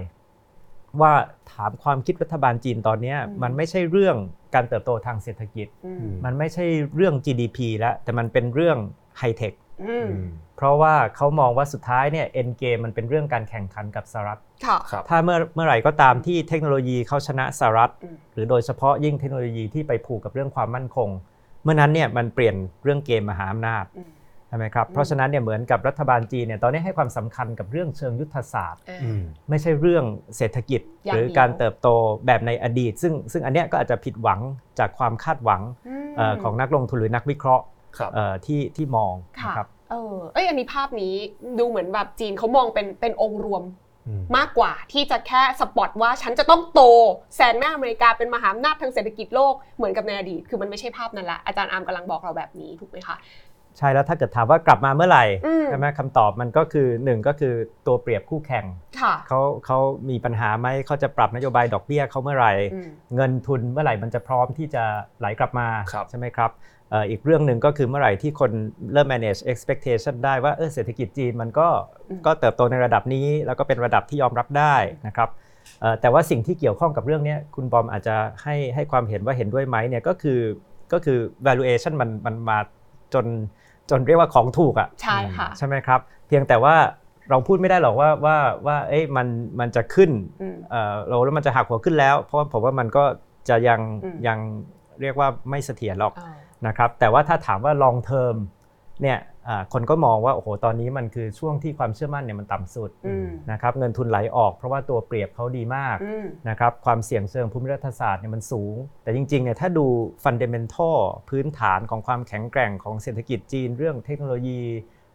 [1.02, 1.14] ว่า
[1.54, 4.16] ถามความคิดรัฐบาลจีนตอนเนี้ยอืมมันไม่ใช่เรื่อง
[4.56, 8.78] การเติบโตทางเศรษฐกิจอืมมมันไม่ใช่เรื่อง GDP แล้วแต่มันเป็นเรื่อง
[9.18, 9.54] ไฮเทค
[9.84, 10.26] อืมอืม
[10.56, 21.10] เพราะว่าเขามองว่าสุดท้ายเนี่ยเอ็นเกมมันเป็นเรื่องการแข่งขันกับสหรัฐค่ะครับถ้าเมื่อเมื่อไหร่ก็ตามที่เทคโนโลยีเขาชนะสหรัฐอืมหรือโดยเฉพาะยิ่งเทคโนโลยีที่ไปผูกกับเรื่องความมั่นคง
[21.64, 30.06] เมื่อนั้นเนี่ยมันเปลี่ยนเรื่องเกมมหาอำนาจอืมใช่ไหมครับอืมเพราะฉะนั้นเนี่ยเหมือนกับรัฐบาลจีนเนี่ยตอนนี้ให้ความสำคัญกับเรื่องเชิงยุทธศาสตร์อ่าอืมไม่ใช่เรื่อง
[30.38, 31.88] เศรษฐกิจอย่างหรือเดียวการเติบโต
[32.26, 34.40] แบบในอดีต ซึ่งซึ่งอันเนี้ยก็อาจจะผิดหวัง
[34.80, 35.62] จากความคาดหวัง
[36.18, 37.64] เอ่อของนักลงทุนหรือนักวิเคราะห์
[37.98, 41.14] ครับเอ่อที่ที่มองค่ะนะครับเออเอ้ยอันนี้ภาพนี้
[41.60, 43.64] ดูเหมือนแบบจีนเขามองเป็นเป็นองค์รวม
[44.08, 46.82] อืมมากกว่าที่จะแค่สปอตว่าฉันจะต้องโต
[47.36, 53.16] แซงหน้าอเมริกาเป็นมหาอำนาจทางเศรษฐกิจโลกเหมือนกับในอดีต คือมันไม่ใช่ภาพนั้นละอาจารย์อาร์มกำลังบอกเราแบบนี้ถูกไหมคะ
[53.78, 57.54] ใช่แล้วถ้าเกิดถามว่ากลับมาเมื่อไหร่อืมใช่ไหมคำตอบมันก็คือหนึ่งก็คือ
[57.88, 58.66] ตัวเปรียบคู่แข่ง
[59.02, 64.84] ค่ะเขาเขามีปัญหาไหมเขาจะปรับนโยบายดอกเบี้ยเขาเมื่อไหร่อืมเงินทุนเมื่อไหร่มันจะพร้อมที่จะ
[65.20, 66.52] ไหลกลับมาครับใช่ไหมครับ
[66.90, 68.52] เอ่ออีกเรื่องหนึ่งก็คือเมื่อไหร่ที่คน
[68.94, 71.68] เริ่ม manage expectation ได้ว่าเออเศรษฐกิจจีนมันก็
[72.10, 74.76] อืมก็เติบโตในระดับนี้ แล้วก็เป็นระดับที่ยอมรับได้
[75.08, 75.30] นะครับ
[75.82, 80.40] เอ่อแต่ว่าสิ่งที่เกี่ยวข้องกับเรื่องเนี้ยคุณบอมอาจจะให้ให้ความเห็นว่าเห็นด้วยไหมเนี่ยก็คือ
[80.94, 82.60] ก็คือ valuation มันมันมา
[83.14, 83.26] จน
[83.90, 86.76] จนเรียกว่าของถูกอะใช่ค่ะใช่ไหมครับ เพียงแต่ว่า
[87.30, 89.28] เราพูดไม่ได้หรอกว่าว่าว่าเอ้ยมัน
[89.60, 93.04] มันจะขึ้นอืมเอ่อเราแล้วมันจะหักหัวขึ้นแล้ว เพราะว่าผมว่ามันก็
[93.50, 94.40] จะยังอืมยัง
[95.02, 96.34] เรียกว่าไม่เสถียรหรอกอ่า
[96.68, 98.36] นะครับแต่ว่าถ้าถามว่า long term
[99.02, 99.33] เนี่ยอ่า
[99.74, 109.86] คนก็มองว่าโอ้โหตอนนี้มันคือช่วงที่ความเชื่อมั่นเนี่ยมันต่ำสุดอืมนะครับเงินทุนไหลออกเพราะว่าตัวเปรียบเขาดีมากอืมนะครับความเสี่ยงเชิงภูมิรัฐศาสตร์เนี่ยมันสูง แต่จริงๆเนี่ยถ้าดู
[110.24, 110.98] fundamental
[111.30, 114.62] พื้นฐานของความแข็งแกร่งของเศรษฐกิจจีน เรื่องเทคโนโลยี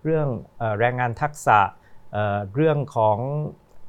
[0.05, 0.27] เรื่อง
[0.59, 1.59] เอ่อแรงงานทักษะ
[2.13, 3.19] เอ่อเรื่องของ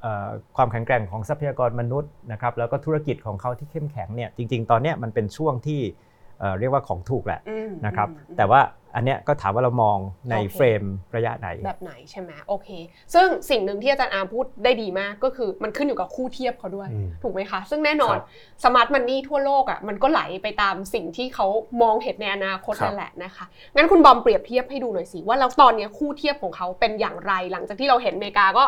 [0.01, 5.81] เอ่อความแข็งแกร่งของทรัพยากรมนุษย์นะครับแล้วก็ธุรกิจของเขาที่เข้มแข็งเนี่ยจริง ๆ ตอนเนี้ยมันเป็นช่วงที่
[6.39, 8.61] เอ่อเรียกว่าของถูกแหละอืมนะครับอืมแต่ว่า
[8.95, 9.97] อันเนี้ยก็ถามว่าเรามอง
[10.29, 10.83] ในโอเค frame
[11.15, 12.69] ระยะไหน แบบไหนใช่ไหมโอเค
[13.13, 18.25] ซึ่งสิ่งหนึ่งที่อาจารย์อาร์มพูดได้ดีมากก็คือมันขึ้นอยู่กับคู่เทียบเขาด้วยอืมถูกไหมคะ ซึ่งแน่นอนครับ
[18.63, 21.47] smart money ทั่วโลกอะมันก็ไหลไปตามสิ่งที่เขา
[21.81, 28.65] มองเห็นในอนาคตครับนั่นแหละนะคะ งั้นคุณบอมเปรียบเทียบให้ดูหน่อยสิว่าแล้วตอนเนี้ยคู่เทียบของเขาเป็นอย่างไร หลังจากที่เราเห็นอเมริกาก็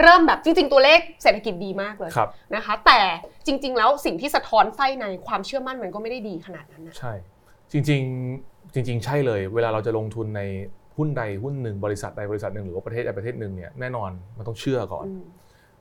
[0.00, 3.00] เริ่มแบบจริง ๆ ตัวเลขเศรษฐกิจดีมากเลยครับนะคะ แต่
[3.46, 7.12] จริง ๆ แล้วสิ่งที่สะท้อนไส้ในความเชื่อมั่นมันก็ไม่ได้ดีขนาดนั้นนะใช่
[7.72, 8.02] จริง
[8.36, 10.42] ๆ จริง ๆ ใช่เลย เวลาเราจะลงทุนใน
[10.96, 15.22] หุ้นใดหุ้นหนึ่งบริษัทใดบริษัทหนึ่งหรือว่าประเทศใดประเทศหนึ่งเนี่ยแน่นอนมันต้องเชื่อก่อนอืม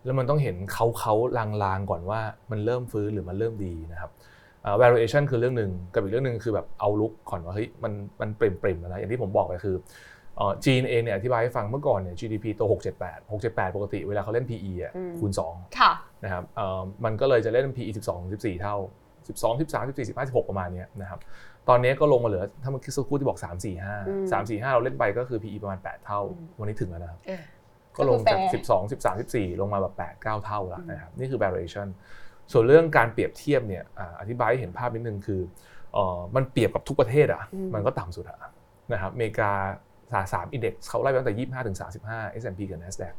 [0.05, 2.19] แล้วมันต้องเห็นเขาเขาลางๆก่อนว่า
[2.51, 4.11] มันเริ่มฟื้นหรือมันเริ่มดีนะครับ
[4.65, 9.75] อ่า valuation คือเรื่องหนึ่งกับอีกเรื่องหนึ่งคือแบบเอาลุกก่อนว่าเฮ้ยมันมันเปริ่มๆแล้วนะอย่างที่ผมบอกไปคือ
[10.37, 15.91] เอ่อจีนเองเนี่ยอธิบายให้ฟังเมื่อก่อนเนี่ย GDP โต678 678 ปกติเวลาเขาเล่น PE อะอืมคูณ2ค่ะ
[16.23, 18.75] นะครับเอ่อมันก็เลยจะเล่น PE 12 14 เท่า
[19.27, 21.19] 12 13 14 15 16 ประมาณเนี้ยนะครับ
[21.69, 27.41] ตอนนี้ก็ลงมาเหลือ ถ้าเมื่อกี้สักครู่ที่บอก3 4อืม5 3 4 5 เราเล่นไปก็คือ PE ประมาณ 8 เท่าอืมวันนี้ถึงแล้วนะครับอะ
[27.97, 31.87] ก็ลงจากก็คือ12 13 14 ลงมาแบบ 8 9 เท่าแล้วอืมนะครับ นี่คือ valuation
[32.51, 35.41] ส่วนเรื่องการเปรียบเทียบเนี่ยอ่าอธิบายให้เห็นภาพนิดนึงคือ
[35.93, 38.39] เอ่อมันเปรียบกับทุกประเทศอะ มันก็ต่ำสุดอะ
[38.93, 39.51] นะครับอเมริกา
[40.11, 41.77] สาสามอินเด็กซ์เขาไล่ไปตั้งแต่25ถึง
[42.07, 43.15] 35 S&P กับ NASDAQ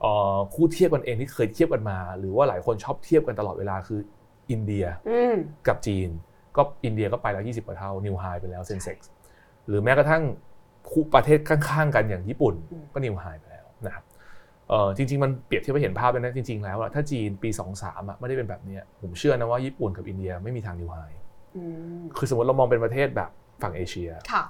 [0.00, 4.00] เอ่อคู่เทียบกันเองที่เคยเทียบกันมา หรือว่าหลายคนชอบเทียบกันตลอดเวลาคือ
[4.50, 5.36] อินเดียอืม
[5.68, 6.10] กับจีน
[6.56, 9.10] ก็อินเดียก็ไปแล้ว 20กว่าเท่านิวไฮไปแล้วเซนเซ็กซ์
[9.68, 10.22] หรือแม้กระทั่ง
[10.90, 14.04] คู่ประเทศข้างๆกันอย่างญี่ปุ่นอืมก็นิวไฮไปแล้วนะครับ
[14.68, 17.48] เอ่อจริงๆ มันเปรียบเทียบให้เห็นภาพเลยนะจริง ๆ แล้วอะถ้าจีนปี
[17.80, 20.98] 23อะไม่ได้เป็นแบบเนี้ยผมเชื่อนะว่าญี่ปุ่นกับอินเดียไม่มีทาง new high
[21.56, 21.62] อื
[22.00, 23.30] มคือสมมติเรามองเป็นประเทศแบบ
[23.62, 24.44] ฝั่งเอเชียค่ะ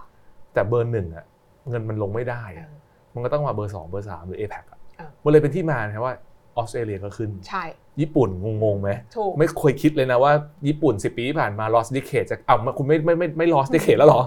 [0.54, 1.24] แต่เบอร์หนึ่งอะ
[1.68, 2.78] เงินมันลงไม่ได้อะเออ
[3.14, 6.14] มันก็ต้องมาเบอร์สองเบอร์สามหรือ APAC อะเออมันเลยเป็นที่มานะครับว่า
[6.56, 7.62] ออสเตรเลียก็ขึ้นใช่
[8.00, 8.28] ญี่ปุ่น
[8.62, 10.32] งงๆไหมถูกไม่เคยคิดเลยนะว่า
[10.68, 14.22] ญี่ปุ่น 10 ปีที่ผ่านมา lost decade จะเอามาคุณไม่ไม่ไม่ไม่ lost decade แล้วเหรอ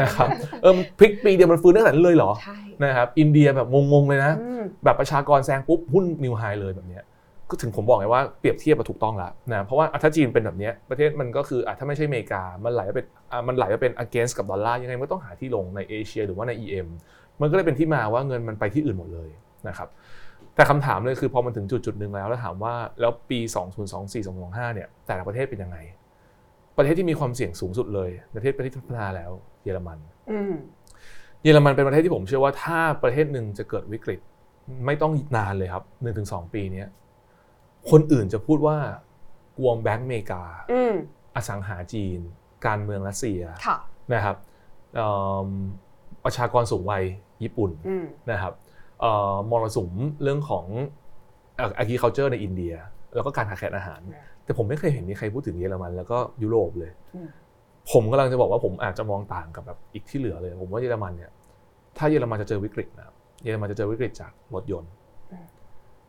[0.00, 0.28] นะครับ
[0.62, 7.04] เออมันพลิกปีเดียวมันฟื้นตั้งแต่นั้นเลยเหรอใช่นะครับอินเดียแบบงงๆเลยนะอืมแบบประชากรแซงปุ๊บหุ้น new high เลยแบบเนี้ย
[7.50, 16.88] ก็ถึงผมบอกไงว่าเปรียบเทียบมาถูกต้องแล้วนะเพราะว่าอะถ้าจีนเป็นแบบเนี้ยประเทศมันก็คืออะถ้าไม่ใช่อเมริกา มันไหลไปเป็นอะมันไหลไปเป็น against กับดอลลาร์ยังไงมันก็ต้องหาที่ลงในเอเชีย หรือว่าใน EM
[17.40, 19.28] มันก็เลยเป็นที่มาว่าเงินมันไปที่อื่นหมดเลย
[19.68, 19.88] นะครับ
[20.58, 23.38] แต่คำถามเลยคือพอมันถึงจุดจุดๆหนึ่งแล้ว แล้วถามว่าแล้วปี
[23.82, 25.78] 2024 2025เนี่ยแต่ละประเทศเป็นยังไง
[26.76, 29.30] ประเทศที่มีความเสี่ยงสูงสุดเลยประเทศประเทศที่พัฒนาแล้ว
[29.64, 29.98] เยอรมัน
[30.30, 30.54] อืม
[31.42, 34.20] เยอรมันเป็นประเทศที่ผมเชื่อว่าถ้าประเทศหนึ่งจะเกิดวิกฤต
[34.86, 36.88] ไม่ต้องนานเลยครับหนึ่งถึงสองปีเนี้ย
[37.90, 38.78] คนอื่นจะพูดว่า
[39.58, 40.42] กวมแบงก์อเมริกา
[40.72, 40.94] อืม
[41.36, 42.18] อสังหาจีน
[42.66, 43.76] การเมืองรัสเซียค่ะ
[44.14, 44.36] นะครับ
[44.94, 45.08] เอิ่
[45.46, 45.48] ม
[46.24, 47.04] ประชากรสูงวัย
[47.42, 48.67] ญี่ปุ่นอืมนะครับเอ่อ
[49.50, 50.66] มรสุมเรื่องของ
[51.56, 52.74] เอ่อ agriculture ในอินเดีย
[53.14, 57.28] แล้วก็การขาดแคลนอาหารอืมแต่ผมไม่เคยเห็นมีใครพูดถึงเยอรมัน แล้วก็ยุโรปเลยอืม
[57.92, 61.30] ผมกำลังจะบอกว่าผมอาจจะมองต่างกับแบบอีกที่เหลือเลย ผมว่าเยอรมันเนี่ย
[61.98, 64.92] ถ้าเยอรมันจะเจอวิกฤตนะครับเยอรมันจะเจอวิกฤตจากรถยนต์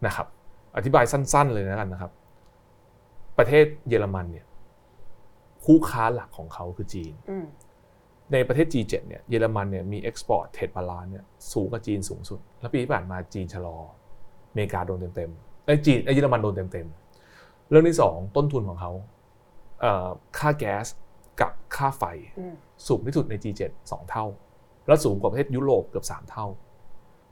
[0.06, 0.28] นะครับ
[0.78, 2.12] อธิบายสั้น ๆ เลยนะกันนะครับ
[3.38, 4.46] ประเทศเยอรมันเนี่ย
[5.66, 7.46] คู่ค้าหลักของเขาคือจีนอืม
[8.34, 13.78] ในประเทศ G7 เนี่ยเยอรมันเนี่ยมี export trade balance เนี่ยสูงกว่าจีนสูงสุด แล้วปีที่ผ่านมาจีนชะลอ
[14.50, 18.92] อเมริกาโดนเต็มๆไอ้ยจีนไอ้ยเยอรมันโดนเต็มๆ เรื่องที่สองต้นทุนของเขา
[19.82, 20.08] เอ่อ
[20.38, 20.86] ค่าแก๊ส
[21.42, 22.04] กับค่าไฟ
[22.40, 22.54] อืม
[22.88, 24.26] สูงที่สุดใน G7 2 เท่า
[24.88, 26.48] แล้วสูงกว่าประเทศยุโรปเกือบ 3 เท่า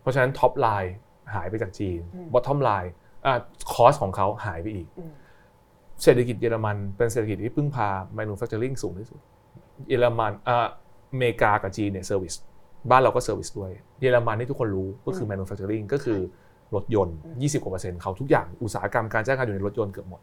[0.01, 0.93] เพราะฉะนั้น top line
[1.33, 5.11] หายไปจากจีนอืม bottom line cost ของเขาหายไปอีกอืม
[6.03, 7.87] เศรษฐกิจเยอรมันเป็นเศรษฐกิจที่พึ่งพา
[8.17, 9.19] manufacturing สูงที่สุด
[9.87, 10.31] เยอรมัน
[11.17, 12.33] อ่าอเมริกากับจีนเนี่ย service
[12.89, 16.19] บ้านเราก็ service ด้วย เยอรมันที่ทุกคนรู้ก็คือ manufacturing ก็คือ
[16.75, 20.21] รถยนต์ 20กว่าเปอร์เซ็นต์เขาทุกอย่างอุตสาหกรรมการจ้างงานอยู่ในรถยนต์เกือบหมด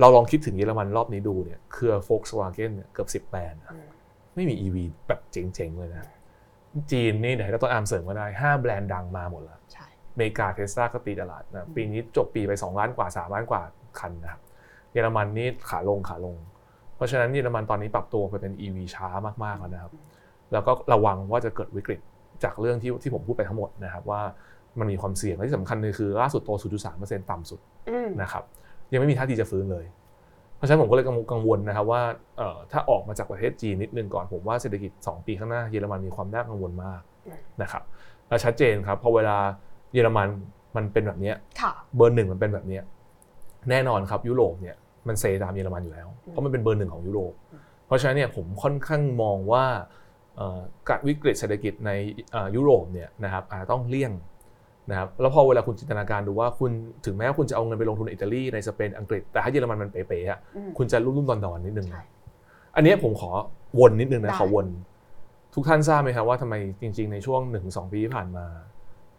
[0.00, 3.86] เราลองคิดถึงเยอรมันรอบนี้ดูเนี่ยเครือ Volkswagen เนี่ยเกือบ10แบรนด์อะอืม
[4.34, 4.76] ไม่มี EV
[5.06, 6.00] แบบเจ๋งๆเลยนะ
[6.90, 13.62] จีนนี่เดี๋ยวให้ดรอาร์มเสริมก็ได้ 5 แบรนด์ดังมาหมดแล้วใช่อเมริกาเทสลาก็ตีตลาดนะปีนี้จบปีไป 2 ล้านกว่า 3 ล้านกว่า
[14.00, 14.40] คันนะครับ
[14.92, 16.34] เยอรมันนี่ขาลงขาลง
[16.98, 19.08] เพราะฉะนั้นเยอรมันตอนนี้ปรับตัวไปเป็น EV ช้า
[19.44, 19.92] มากๆแล้วนะครับ
[20.52, 22.00] แล้วก็ระวังว่าจะเกิดวิกฤต
[22.44, 24.20] จากเรื่องที่ที่ผมพูดไปทั้งหมดนะครับว่า
[24.78, 26.50] มันมีความเสี่ยงและที่สำคัญเลยคือล่าสุดโต
[26.90, 28.42] 0.3%ต่ำสุดอืมนะครับ
[28.92, 29.84] ยังไม่มีท่าทีจะฟื้นเลย
[30.56, 32.02] เพราะฉะนั้นผมก็เลยกังวลนะครับว่า
[32.38, 37.00] เอ่อถ้าออกมาจากประเทศจีนนิดนึงก่อนผมว่าเศรษฐกิจ 2 ปีข้างหน้าเยอรมันมีความน่ากังวลมาก
[37.62, 37.82] นะครับ
[38.28, 39.38] และชัดเจนครับพอเวลา
[39.92, 40.28] เยอรมัน
[40.76, 42.82] มันเป็นแบบเนี้ยค่ะเบอร์หนึ่งมันเป็นแบบเนี้ย
[43.70, 44.76] แน่นอนครับยุโรปเนี่ย
[45.08, 47.32] มันเซตามเยอรมันอยู่แล้ว เพราะมันเป็นเบอร์หนึ่งของยุโรป
[47.86, 49.64] เพราะฉะนั้นเนี่ยผมค่อนข้างมองว่า
[50.36, 51.90] เอ่อการวิกฤตเศรษฐกิจใน
[52.32, 54.12] เอ่อยุโรปเนี่ยนะครับอาจจะต้องเลี่ยง
[54.90, 56.70] นะครับแล้วพอเวลาคุณจินตนาการดูว่าคุณ
[57.04, 62.06] ถึงแม้ว่าคุณจะเอาเงินไปลงทุนในอิตาลีในสเปนอังกฤษแต่ถ้าเยอรมันมันเป๋ๆอะอืมคุณจะรุ่มๆดอนๆนิดนึงใช่นะ
[62.76, 63.30] อันเนี้ยผมขอ
[63.80, 64.66] วนนิดนึงนะได้ขอวน
[65.54, 68.44] ทุกท่านทราบไหมครับว่าทำไมจริง ๆในช่วง1-2ปีที่ผ่านมา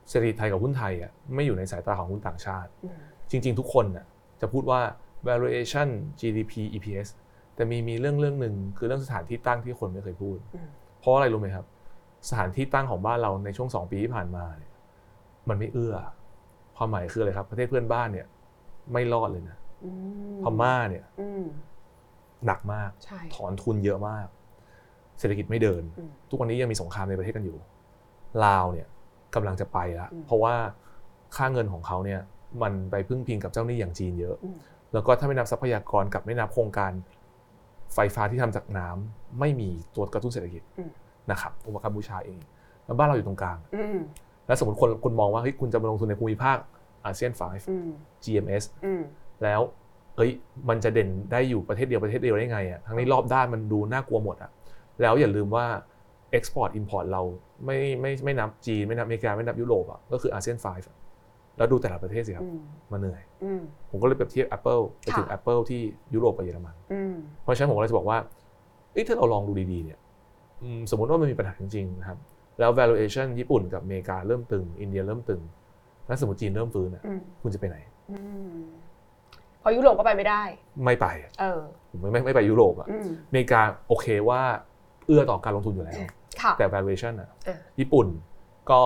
[0.09, 2.95] เศรษฐกิจไทยกับหุ้นไทยอะไม่อยู่ในสายตาของหุ้นต่างชาติอืม
[3.31, 4.05] จริง ๆ ทุกคนน่ะ
[4.41, 4.79] จะพูดว่า
[5.27, 5.89] valuation
[6.19, 7.09] GDP EPS
[7.55, 10.67] แต่มีมีเรื่องเรื่องหนึ่งคือเรื่องสถานที่ตั้งที่คนไม่เคยพูดอืม
[10.99, 11.65] เพราะอะไรรู้ไหมครับ
[12.29, 14.71] สถานที่ตั้งของบ้านเราในช่วงสองปีที่ผ่านมาเนี่ย
[15.49, 15.95] มันไม่เอื้อ
[16.77, 18.27] ความหมายคืออะไรครับ ประเทศเพื่อนบ้านเนี่ย
[18.93, 19.89] ไม่รอดเลยนะอื
[20.37, 21.43] มพม่าเนี่ยอืม
[22.45, 24.27] หนักมากใช่ถอนทุนเยอะมาก
[25.19, 27.57] เศรษฐกิจไม่เดินอืมทุกวันนี้ยังมีสงครามในประเทศกันอยู่
[28.45, 28.87] ลาวเนี่ย
[29.35, 30.55] กำลังจะไปแล้วอืมเพราะว่า
[31.35, 32.21] ค่าเงินของเขาเนี่ย
[32.61, 34.57] มันไปพึ่งพิงกับเจ้าหนี้อย่างจีนเยอะอืม
[34.93, 36.91] แล้วก็ถ้าไม่นับทรัพยากรกับไม่นับโครงการ
[37.93, 40.89] ไฟฟ้าที่ทำจากน้ำไม่มีตัวกระตุ้นเศรษฐกิจอืม
[41.31, 42.39] นะครับอุปกรรมบูชาเอง
[42.85, 43.97] แล้วบ้านเราอยู่ตรงกลางอืม
[44.47, 46.57] แล้วสมมติคนคุณมองว่าเฮ้ยคุณจะมาลงทุนในภูมิภาค
[47.05, 47.31] อาเซียน
[47.69, 49.01] อืม5 GMS อืม
[49.43, 49.61] แล้ว
[50.15, 50.31] เอ้ย
[50.69, 54.51] มันจะเด่นได้อยู่ประเทศเดียวประเทศเดียวได้ไงอะทั้งนี้รอบด้านมันดูน่ากลัวหมดอะ
[55.01, 55.65] แล้วอย่าลืมว่า
[56.37, 57.21] Export Import เรา
[57.65, 60.95] ไม่ไม่ไม่นับจีนไม่นับอเมริกาไม่นับยุโรปอะก็คืออาเซียน5อะ
[61.59, 62.59] แล้วดูแต่ละประเทศสิครับอืม
[62.91, 65.81] มันเหนื่อยอืมผมก็เลยเปรียบเทียบ Apple ไปถึงค่ะ Apple ที่
[66.13, 68.17] ยุโรปกับเยอรมันอืมเพราะฉะนั้นผมก็เลยจะบอกว่า
[68.93, 69.99] เอ้ยถ้าเราลองดูดีๆเนี่ย
[70.63, 72.17] อืมสมมติว่ามันมีปัญหาจริงๆนะครับ
[72.59, 75.41] แล้ว valuation ญี่ปุ่นกับอเมริกาเริ่มตึง อินเดียเริ่มตึง
[76.07, 77.77] แล้วสมมติจีนเริ่มฟื้นอะอืมคุณจะไปไหน
[78.11, 78.17] อื
[78.53, 78.59] ม
[79.61, 80.41] พอยุโรปก็ไปไม่ได้
[80.85, 81.07] ไม่ไป
[81.39, 84.41] เออผมไม่ไม่ไม่ไปยุโรปอะอืมอเมริกาโอเคว่า
[85.07, 85.99] เอื้อต่อการลงทุนอยู่แล้ว
[86.41, 88.07] ค่ะแต่ valuation อะอะญี่ปุ่น
[88.71, 88.81] ก็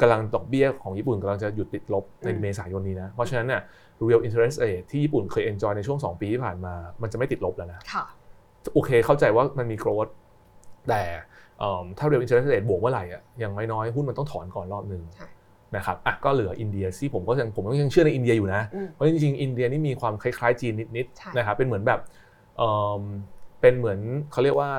[0.00, 3.62] กำลังดอกเบี้ยของญี่ปุ่นกำลังจะหยุดติดลบในอืมเมษายนนี้นะ เพราะฉะนั้นเนี่ย
[4.08, 8.04] real interest rate ที่ญี่ปุ่นเคย enjoy ในช่วง 2 ปีที่ผ่านมา มันจะไม่ติดลบแล้วนะค่ะ
[8.74, 10.10] โอเคเข้าใจว่ามันมี growth
[10.88, 11.02] แต่
[11.58, 15.28] เอิ่มถ้า real interest rate บวกเมื่อไหร่อะอย่างน้อยๆหุ้นมันต้องถอนก่อนรอบหนึ่งใช่
[15.76, 22.00] นะครับอะก็เหลืออินเดียที่ผมก็ยังผมก็ยังเชื่อในอินเดียอยู่นะอืมเพราะจริงๆอินเดียนี่มีความคล้ายๆจีนนิดใช่ๆนะครับเป็นเหมือนแบบ
[22.56, 22.70] เอิ่
[23.00, 23.02] ม
[23.60, 23.98] เป็นเหมือน
[24.32, 24.70] เขาเรียกว่า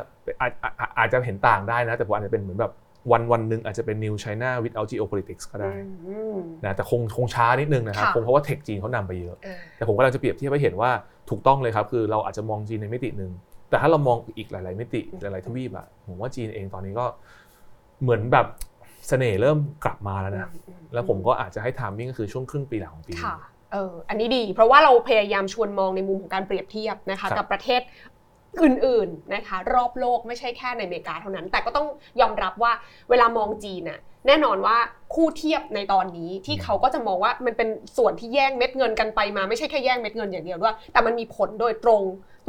[0.41, 2.71] อาจอาจอาจอาจจะเห็นต่างได้นะ แต่ผมอาจจะเป็นเหมือนแบบ
[3.11, 5.73] วันวันหนึ่งอาจจะเป็น new China without geopolitics ก็ได้
[6.07, 10.91] อืมนะแต่คงคงช้านิดนึงนะครับค่ะคงเพราะว่าเทคจีนเขานำไปเยอะอ่าแต่ผมกำลังจะเปรียบเทียบให้เห็นว่า
[11.29, 13.31] ถูกต้องเลยครับ คือเราอาจจะมองจีนในมิติหนึ่ง
[13.69, 17.05] แต่ถ้าเรามองอีกหลาย ๆ มิติหลาย ๆ ทวีปอะผมว่าจีนเองตอนนี้ก็
[18.01, 18.47] เหมือนแบบ
[19.07, 23.37] เสน่ห์เริ่มกลับมาแล้วนะอืมแล้วผมก็อาจจะให้ทามมิ่งก็คือช่วงครึ่งปีหลังของปีนี้ค่ะ
[23.71, 27.81] เอออันนี้ดี เพราะว่าเราพยายามชวนมองในมุมของการเปรียบเทียบนะคะครับกับประเทศ
[28.63, 31.87] อื่นๆนะคะรอบโลกไม่ใช่แค่ในอเมริกาเท่านั้น แต่ก็ต้อง
[32.21, 32.71] ยอมรับว่า
[33.09, 34.77] เวลามองจีนน่ะแน่นอนว่า
[35.13, 42.01] คู่เทียบในตอนนี้ที่เขาก็จะมองว่ามันเป็นส่วนที่แย่งเม็ดเงินกันไปมาไม่ใช่แค่แย่งเม็ดเงินอย่างเดียวด้วยแต่มันมีผลโดยตรง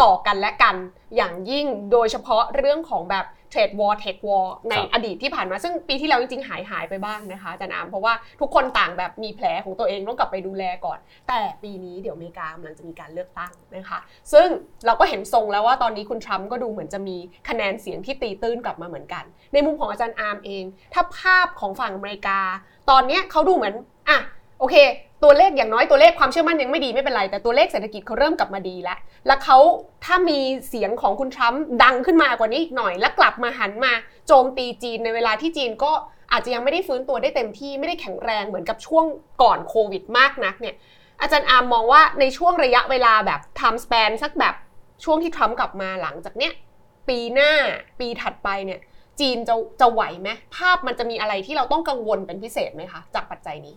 [0.02, 0.76] ต่อกันและกัน
[1.16, 10.98] อย่างยิ่งโดยเฉพาะเรื่องของแบบ เทรดวอร์เทควอร์ในครับอดีตที่ผ่านมาซึ่งปีที่แล้วจริงๆ หายหายไปบ้างนะคะอาจารย์อามเพราะว่าทุกคนต่างแบบมีแผลของตัวเองต้องกลับไปดูแลก่อน
[11.28, 13.98] แต่ปีนี้เดี๋ยวอเมริกากำลังจะมีการเลือกตั้งนะคะ
[14.32, 14.48] ซึ่ง
[14.86, 17.16] เราก็เห็นทรงแล้วว่าตอนนี้คุณทรัมป์ก็ดูเหมือนจะมี
[17.48, 22.38] คะแนนเสียงที่ตีตื้นกลับมาเหมือนกัน ในมุมของอาจารย์อาร์มเอง ถ้าภาพของฝั่งอเมริกา
[22.90, 23.74] ตอนเนี้ยเขาดูเหมือน
[24.08, 24.18] อะ
[24.60, 24.76] โอเค
[25.24, 29.58] ตัวเลขอย่างน้อยตัวเลขความเชื่อมั่นยังไม่ดีไม่เป็นไร แต่ตัวเลขเศรษฐกิจเขาเริ่มกลับมาดีแล้ว แล้วเขา
[30.04, 33.92] ถ้ามีเสียงของคุณทรัมป์ดังขึ้นมากว่านี้อีกหน่อย แล้วกลับมาหันมา
[34.26, 35.92] โจมตีจีนในเวลาที่จีนก็
[36.32, 39.04] อาจจะยังไม่ได้ฟื้นตัวได้เต็มที่ไม่ได้แข็งแรงเหมือนกับช่วง
[39.42, 40.74] ก่อนโควิดมากนักเนี่ย
[41.20, 44.54] อาจารย์อาร์มมองว่าในช่วงระยะเวลาแบบ time span สักแบบ
[45.04, 46.52] ช่วงที่ทรัมป์กลับมาหลังจากเนี้ย
[47.08, 47.50] ปีหน้า
[48.00, 48.80] ปีถัดไปเนี่ย
[49.20, 53.76] จีนจะจะไหวไหมภาพมันจะมีอะไรที่เราต้องกังวลเป็นพิเศษไหมคะ จากปัจจัยนี้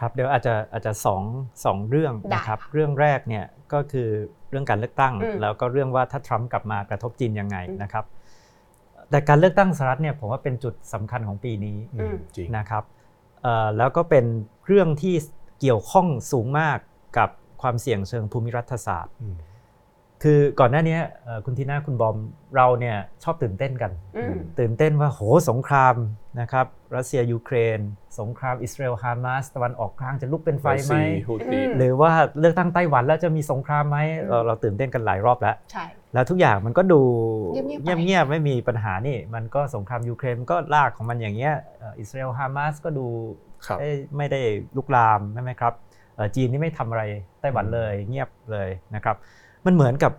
[0.00, 1.22] ครับเดี๋ยวอาจจะอาจจะสอง
[1.64, 4.08] สองเรื่องนะครับได้ค่ะเรื่องแรกเนี่ยก็คือ
[4.50, 8.04] เรื่องการเลือกตั้งอืมแล้วก็เรื่องว่าถ้าทรัมป์กลับมากระทบจีนยังไงอืมนะครับ
[9.10, 12.84] แต่การเลือกตั้งสหรัฐเนี่ยผมว่าเป็นจุดสำคัญของปีนี้อืมจริงนะครับ
[13.42, 14.24] เอ่อแล้วก็เป็น
[14.66, 15.14] เรื่องที่
[15.60, 16.78] เกี่ยวข้องสูงมาก
[17.18, 17.30] กับ
[17.62, 19.34] ความเสี่ยงเชิงภูมิรัฐศาสตร์อืม
[20.22, 22.16] คือก่อนหน้านี้เอ่อคุณทีน่าคุณบอม
[22.56, 25.94] เราเนี่ยชอบตื่นเต้นกันอืมตื่นเต้นว่าโหสงคราม
[26.40, 27.80] นะครับรัสเซียยูเครน
[28.18, 30.94] สงครามอิสราเอลฮามาสตะวันออกกลางจะลุกเป็นไฟไหม
[31.28, 33.98] ฮูตีอืมหรือว่าเลือกตั้งไต้หวันแล้วจะมีสงครามไหม
[34.28, 35.84] เราเราตื่นเต้นกันหลายรอบแล้วใช่
[36.14, 37.00] แล้วทุกอย่างมันก็ดู
[37.52, 43.06] เงียบๆไปเงียบๆไม่มีปัญหานี่ มันก็สงครามยูเครนมันก็ลากของมันอย่างเงี้ยเอ่ออิสราเอลฮามาสก็ดู
[43.66, 44.40] ครับเอ้ยไม่ได้
[44.76, 45.72] ลุกลามใช่ไหมครับ
[46.14, 47.02] เอ่อจีนนี่ไม่ทำอะไร
[47.40, 49.16] ไต้หวันเลยเงียบเลยนะครับ
[49.66, 50.12] มันเหมือนกับ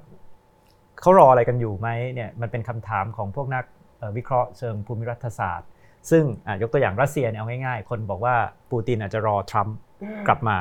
[1.02, 3.64] เขารออะไรกันอยู่ไหมเนี่ยมันเป็นคำถามของพวกนัก
[3.98, 5.70] เอ่อวิเคราะห์เชิงภูมิรัฐศาสตร์
[6.10, 8.36] ซึ่งอะยกตัวอย่างรัสเซียเนี่ยเอาง่ายๆ คนบอกว่า
[8.72, 10.58] ปูตินอาจจะรอทรัมป์อืมกลับมา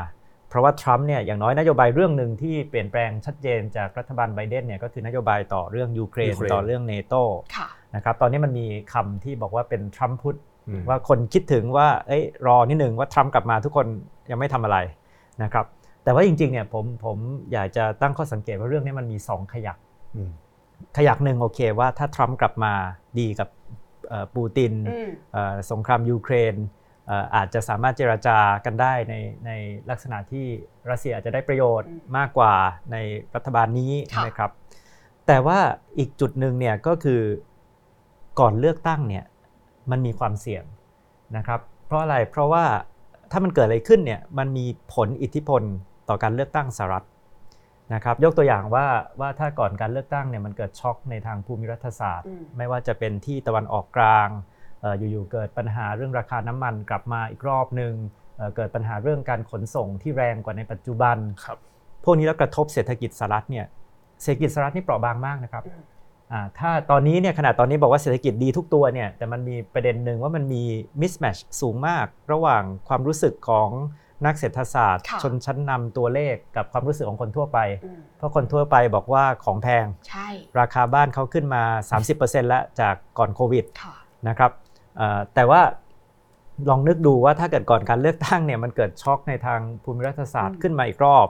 [0.48, 7.14] เพราะว่าทรัมป์เนี่ยอย่างน้อยนโยบายเรื่องหนึ่งที่เปลี่ยนแปลงชัดเจนจากรัฐบาลไบเดนเนี่ยก็คือนโยบายต่อเรื่องยูเครนยูเครนต่อเรื่องเนโต
[7.56, 10.38] ค่ะนะครับตอนนี้มันมีคำที่บอกว่าเป็น Trump put
[10.68, 13.86] อืมว่าคนคิดถึงว่าเอ้ยรอนิดหนึ่งว่าทรัมป์กลับมาทุกคน
[14.30, 14.78] ยังไม่ทำอะไร
[15.42, 15.66] นะครับ
[16.04, 17.18] แต่ว่าจริงๆเนี่ยผมผม
[17.52, 19.78] อยากจะตั้งข้อสังเกตว่าเรื่องนี้มันมี 2 ขยัก
[20.16, 20.30] อืม
[20.96, 22.72] ขยักหนึ่งโอเคว่าถ้าทรัมป์กลับมา
[23.18, 23.59] ดีกับเอ่อ
[24.34, 26.54] ปูตินอืมเอ่อสงครามยูเครน
[27.06, 29.14] เอ่ออาจจะสามารถเจราจากันได้ใน
[29.46, 29.50] ใน
[29.90, 30.46] ลักษณะที่
[30.90, 32.54] รัสเซียอาจจะได้ประโยชน์อืมมากกว่า
[32.92, 32.96] ใน
[33.34, 34.50] รัฐบาลนี้ค่ะนะครับ
[35.26, 35.58] แต่ว่า
[35.98, 37.20] อีกจุดหนึ่งเนี่ยก็คือ
[38.40, 39.24] ก่อนเลือกตั้งเนี่ย
[39.90, 40.64] มันมีความเสี่ยง
[41.36, 42.64] นะครับ เพราะอะไรเพราะว่า
[43.30, 45.62] ถ้ามันเกิดอะไรขึ้นเนี่ยมันมีผลอิทธิพล
[46.08, 47.06] ต่อการเลือกตั้งสหรัฐ
[47.94, 48.86] นะครับยกตัวอย่างว่า
[49.20, 54.28] ว่าถ้าก่อนการเลือกตั้งเนี่ยมันเกิดช็อกในทางภูมิรัฐศาสตร์อืมไม่ว่าจะเป็นที่ตะวันออกกลาง
[54.80, 57.94] เอ่ออยู่ๆเกิดปัญหาเรื่องราคาน้ำมันกลับมาอีกรอบหนึ่ง
[58.36, 61.58] เอ่อเกิดปัญหาเรื่องการขนส่งที่แรงกว่าในปัจจุบันครับ
[62.04, 63.66] พวกนี้แล้วกระทบเศรษฐกิจสหรัฐเนี่ย
[64.22, 65.82] เศรษฐกิจสหรัฐนี่เปราะบางมากนะครับอืม
[66.32, 70.62] อ่าถ้าตอนนี้เนี่ยขนาดตอนนี้บอกว่าเศรษฐกิจดีทุกตัวเนี่ยแต่มันมีประเด็นหนึ่งว่ามันมี
[71.00, 73.70] mismatch สูงมาก ระหว่างความรู้สึกของ
[74.26, 80.28] นักเศรษฐศาสตร์ค่ะชนชั้นนำตัวเลขกับความรู้สึกของคนทั่วไปอืมเพราะคนทั่วไปบอกว่าของแพงใช่
[80.60, 81.62] ราคาบ้านเขาขึ้นมา
[82.06, 83.94] 30%แล้วจากก่อนโควิดค่ะ
[84.28, 84.50] นะครับ
[84.96, 85.60] เอ่อแต่ว่า
[86.68, 91.28] ลองนึกดูว่าถ้าเกิดก่อนการเลือกตั้งเนี่ยมันเกิดช็อกในทางภูมิรัฐศาสตร์อืมขึ้นมาอีกรอบ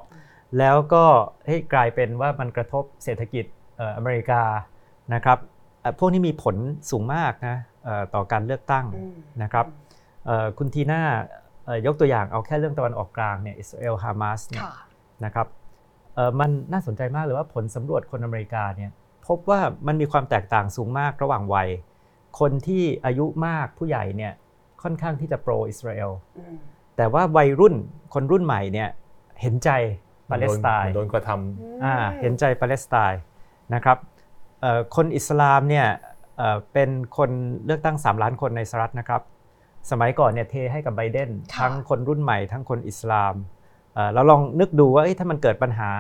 [0.59, 1.05] แล้วก็
[1.45, 3.45] เฮ้ยกลายเป็นว่ามันกระทบเศรษฐกิจ
[3.77, 4.43] เอ่ออเมริกา
[5.15, 5.39] นะครับ
[5.81, 6.57] เอ่อพวกนี้มีผล
[6.91, 9.67] สูงมากนะเอ่อต่อการเลือกตั้งอืมนะครับ
[10.27, 11.45] เอ่อคุณทีน่าเอ่อ
[11.87, 14.75] ยกตัวอย่างเอาแค่เรื่องตะวันออกกลางเนี่ยอิสราเอลฮามาสเนี่ยค่ะ
[15.25, 15.47] นะครับ
[16.15, 18.91] เอ่อมันน่าสนใจมากเลยว่าผลสำรวจคนอเมริกาเนี่ย
[19.27, 21.69] พบว่ามันมีความแตกต่างสูงมากระหว่างวัย
[22.41, 24.33] คนที่อายุมากผู้ใหญ่เนี่ย
[24.83, 26.57] ค่อนข้างที่จะโปรอิสราเอลอืม
[26.97, 27.75] แต่ว่าวัยรุ่น
[28.15, 28.89] คนรุ่นใหม่เนี่ย
[29.41, 29.71] เห็นใจ
[30.31, 31.31] ปาเลสไตน์โดนกระท
[31.85, 33.21] อ่าเห็นใจปาเลสไตน์
[33.75, 33.99] นะครับ
[34.61, 35.87] เอ่อคนอิสลามเนี่ย
[36.37, 37.31] เอ่อเป็นคน
[37.65, 39.23] เลือกตั้ง 3 ล้านคนในสหรัฐนะครับ
[39.91, 43.35] สมัยก่อนเนี่ยเทให้กับไบเดนค่ะทั้งคนรุ่นใหม่ทั้งคนอิสลาม
[43.95, 45.91] เอ่อเราลองนึกดูว่าเอ้ยถ้ามันเกิดปัญหา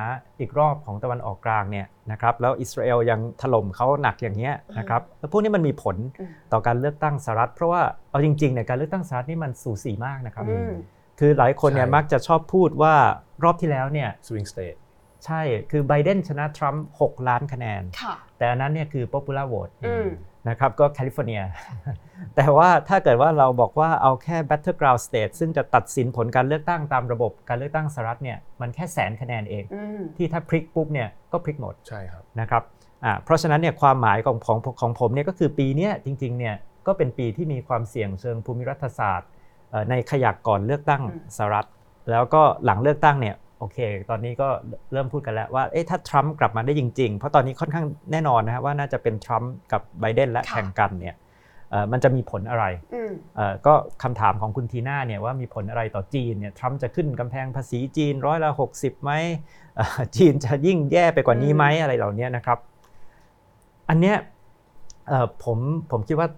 [0.40, 10.72] อีกรอบของตะวันออกกลางเนี่ยนะครับแล้วอิสราเอลยังถล่มเขาหนักอย่างเงี้ยนะครับแล้วพวกนี้มันมีผลอืมต่อการเลือกตั้งสหรัฐ เพราะว่าเอาจริงๆเนี่ยการเลือกตั้งสหรัฐนี่มันสูสีมากนะครับอืม
[11.18, 12.94] คือหลายคนเนี่ยใช่มักจะชอบพูดว่า
[13.44, 14.78] รอบที่แล้วเนี่ยำ swing state
[15.24, 20.08] ใช่คือไบเดนชนะทรัมป์6ล้านคะแนนค่ะแต่อันนั้นเนี่ยคือ popular vote อืม
[20.49, 21.43] นะครับก็แคลิฟอร์เนีย
[22.36, 32.62] แต่ว่าถ้าเกิดว่าเราบอกว่าเอาแค่ battleground state ซึ่งจะตัดสินผลการเลือกตั้งตามระบบการเลือกตั้งสหรัฐเนี่ยมันแค่แสนคะแนนเองอืมที่ถ้าพลิกปุ๊บเนี่ยก็พลิกหมดใช่ครับนะครับ
[33.05, 36.55] อ่าเพราะฉะนั้นเนี่ยความหมายของของของผมเนี่ยก็คือปีเนี้ยจริงๆเนี่ย
[36.86, 39.28] ก็เป็นปีที่มีความเสี่ยงเชิงภูมิรัฐศาสตร์
[39.70, 41.66] เอ่อในขยักก่อนเลือกตั้งอืมสหรัฐ
[42.11, 43.78] แล้วก็หลังเลือกตั้งเนี่ย โอเค
[44.11, 44.48] ตอนนี้ก็
[44.92, 51.16] เริ่มพูดกันแล้วว่าเอ๊ะถ้าทรัมป์กลับมาได้จริง ๆ เพราะตอนนี้ค่อนข้างแน่นอนนะฮะว่าน่าจะเป็นทรัมป์กับไบเดนและค่ะแข่งกันเนี่ย
[51.70, 59.12] เอ่อมันจะมีผลอะไรอืมเอ่อก็คำถามของคุณทีน่าเนี่ยว่ามีผลอะไรต่อจีนเนี่ยทรัมป์จะขึ้นกำแพงภาษีจีนร้อยละ60ไหม
[59.76, 62.58] เอ่อจีนจะยิ่งแย่ไปกว่านี้ไหมอะไรเหล่านี้นะครับ
[63.88, 64.16] อันเนี้ย
[65.08, 65.58] เอ่อผม
[65.90, 66.28] ผมคิดว่า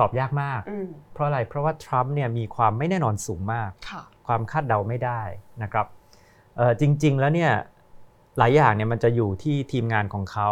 [0.00, 5.20] ตอบยากมากอืมเพราะอะไรเพราะว่าทรัมป์เนี่ยมีความไม่แน่นอนสูงมากค่ะความคาดเดาไม่ได้
[5.62, 6.05] นะครับเอ่อ
[6.80, 7.52] จริง ๆ แล้วเนี่ย
[8.38, 10.50] หลายอย่างเนี่ยมันจะอยู่ที่ทีมงานของเขา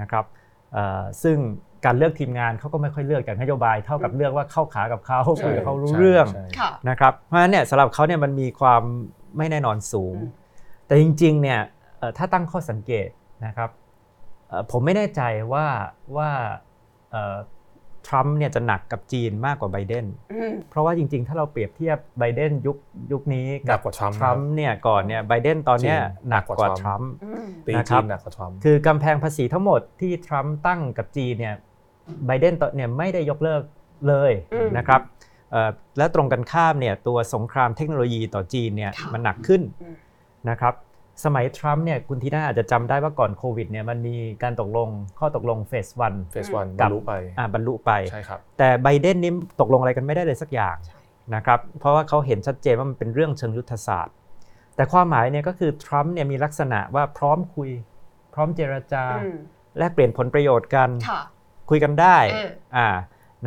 [0.00, 0.24] นะครับ
[0.72, 1.36] เอ่อซึ่ง
[1.84, 8.82] การเลือกทีมงานเขาก็ไม่ค่อยเลือกจากนโยบายเท่ากับเลือกว่าเข้าขากับเขาใช่คุยกับเขารู้ใช่เรื่องใช่ค่ะนะครับเพราะฉะนั้นเนี่ยสำหรับเขาเนี่ยมันมีความ
[9.36, 10.32] ไม่แน่นอนสูงอืม
[10.86, 11.60] แต่จริงๆเนี่ย
[11.98, 13.08] เอ่อถ้าตั้งข้อสังเกต
[13.46, 13.70] นะครับ
[14.48, 15.66] เอ่อผมไม่แน่ใจว่า
[16.16, 16.30] ว่า
[17.10, 17.36] เอ่อ
[18.08, 22.76] ทรัมป์เนี่ยจะหนักกับจีนมากกว่าไบเดนอืมเพราะว่าจริงๆ ถ้าเราเปรียบเทียบไบเดนยุค
[23.12, 31.54] ยุคนี้หนักกว่าทรัมป์ทรัมป์เนี่ยก่อนเนี่ยไบเดนตอนเนี้ยจริงหนักกว่าหนักกว่าทรัมป์อืมตีนะครัจีบนหนักกว่าทรัมป์คือกำแพงภาษีทั้งหมดที่ทรัมป์ตั้งกับจีนเนี่ย
[32.26, 33.62] ไบเดนตอนเนี่ยไม่ได้ยกเลิก
[34.08, 35.00] เลยอืมนะครับ
[35.50, 39.94] เอ่อและตรงกันข้ามเนี่ยตัวสงครามเทคโนโลยีต่อจีนเนี่ยค่ะมันหนักขึ้นอืม
[40.50, 40.74] นะครับ
[41.24, 44.88] สมัยทรัมป์เนี่ยคุณทีน่าอาจจะจำได้ว่าก่อนโควิดเนี่ยมันมีการตกลง
[45.18, 50.98] ข้อตกลงเฟสวันเฟสวันกับบรรลุไปอ่าบรรลุไปใช่ครับแต่ไบเดนนี่ตกลงอะไรกันไม่ได้เลยสักอย่างใช่
[51.34, 54.14] นะครับเพราะว่าเขาเห็นชัดเจนว่ามันเป็นเรื่องเชิงยุทธศาสตร์
[54.76, 57.70] แต่ความหมายเนี่ยก็คือทรัมป์เนี่ยมีลักษณะว่าพร้อมคุย
[58.34, 59.38] พร้อมเจรจาอืม
[59.78, 61.20] แลกเปลี่ยนผลประโยชน์กันค่ะ
[61.70, 62.88] คุยกันได้อ่าอ่า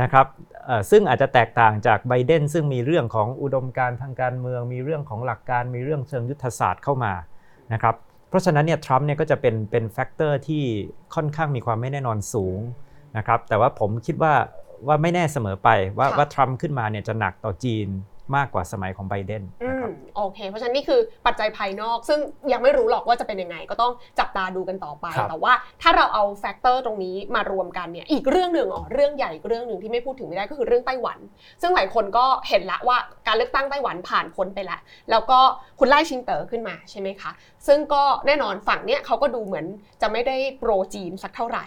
[0.02, 0.26] นะครับ
[0.66, 7.14] เอ่อซึ่งอาจจะแตกต่างจากไบเดนซึ่งมีเรื่องของอุดมการณ์ทางการเมือง มีเรื่องของหลักการมีเรื่องเชิงยุทธศาสตร์เข้ามา
[7.74, 7.96] นะครับ
[8.30, 10.64] เพราะฉะนั้นเนี่ยทรัมป์เนี่ยก็จะเป็นเป็น factor ที่
[11.16, 12.58] ค่อนข้างมีความไม่แน่นอนสูง
[13.18, 14.34] นะครับแต่ว่าผมคิดว่า
[14.88, 17.88] ว่าไม่แน่เสมอไปว่าว่าทรัมป์ขึ้นมาเนี่ยจะหนักต่อจีน
[18.36, 22.20] มากกว่าสมัยของไบเดนอืนะคมรับโอเค เพราะฉะนั้นนี่คือปัจจัยภายนอก ซึ่ง
[22.52, 31.18] ยังไม่รู้หรอกว่าจะเป็นยังไง ก็ต้องจับตาดูกันต่อไปครับแต่ว่าถ้าเราเอาแฟกเตอร์ตรงนี้มารวมกันเนี่ยอีกเรื่องหนึ่งอ๋อเรื่องใหญ่อีกเรื่องหนึ่งที่ไม่พูดถึงไม่ได้ก็คือเรื่องไต้หวัน
[31.62, 32.98] ซึ่งหลายคนก็เห็นละว่า
[33.28, 34.80] การเลือกตั้งไต้หวันผ่านพ้นไปแล้ว
[35.12, 35.40] แล้วก็
[35.80, 37.32] คุณไล่ชิงเต๋อขึ้นมาใช่ไหมคะ
[37.68, 39.66] ซึ่งก็แน่นอนฝั่งเนี้ยเขาก็ดูเหมือน
[40.02, 41.66] จะไม่ได้โปรจีนสักเท่าไหร่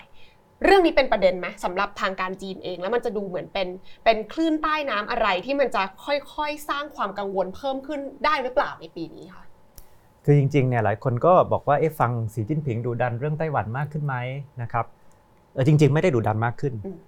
[0.65, 3.69] เรื่องนี้เป็นประเด็นไหมสำหรับทางการจีนเอง แล้วมันจะดูเหมือนเป็น
[4.05, 9.45] เป็นคลื่นใต้น้ำอะไรที่มันจะค่อยๆ สร้างความกังวลเพิ่มขึ้นได้หรือเปล่าในปีนี้ค่ะ
[10.25, 14.15] คือจริงๆเนี่ยหลายคนก็บอกว่าเอ๊ะฟังสีจิ้นผิงดูดันเรื่องไต้หวันมากขึ้นไหม
[14.63, 14.85] นะครับ
[15.55, 16.99] เออจริง ๆ ไม่ได้ดูดันมากขึ้นอืม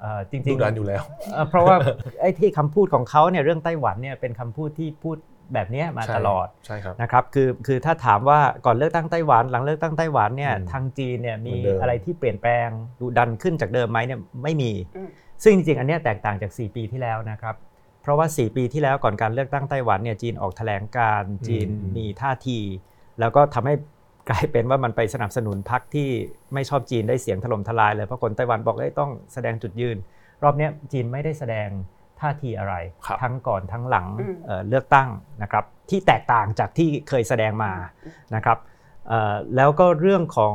[0.00, 1.76] เอ่อจริงดูๆดันอยู่แล้วเอ่อเพราะว่า
[2.20, 5.16] ไอ้ที่คำพูดของเขาเนี่ยเรื่องไต้หวันเนี่ยเป็นคำพูดที่พูด
[5.54, 12.68] แบบเนี้ยมาใช่ตลอดใช่ครับนะครับคือคือถ้าถามว่าก่อนเลือกตั้งไต้หวัน หลังเลือกตั้งไต้หวันเนี่ยอืมทางจีนเนี่ยมีเหมือนเดิมอะไรที่เปลี่ยนแปลง
[13.00, 15.08] ดูดันขึ้นจากเดิมไหมเนี่ยไม่มีอืม
[15.42, 17.54] ซึ่งจริงๆอันเนี้ยแตกต่างจาก 4 ปีที่แล้วนะครับ
[18.02, 22.58] เพราะว่า 4 ปีที่แล้วก่อนการเลือกตั้งไต้หวันเนี่ยจีนออกแถลงการณ์จีนมีท่าที
[23.20, 23.74] แล้วก็ทำให้
[24.30, 26.08] กลายเป็นว่ามันไปสนับสนุนพรรคที่
[26.54, 29.96] ไม่ชอบจีนได้เสียงถล่มทลายเลยเพราะคนไต้หวันบอกเลยต้องแสดงจุดยืน
[30.42, 31.68] รอบเนี้ยจีนไม่ได้แสดง
[32.20, 32.74] ท่าทีอะไร
[33.06, 35.08] ครับทั้งก่อนทั้งหลังอืมเอ่อเลือกตั้ง
[35.42, 37.72] นะครับที่แตกต่างจากที่เคยแสดงมา
[38.34, 38.58] นะครับ
[39.08, 40.54] เอ่อแล้วก็เรื่องของ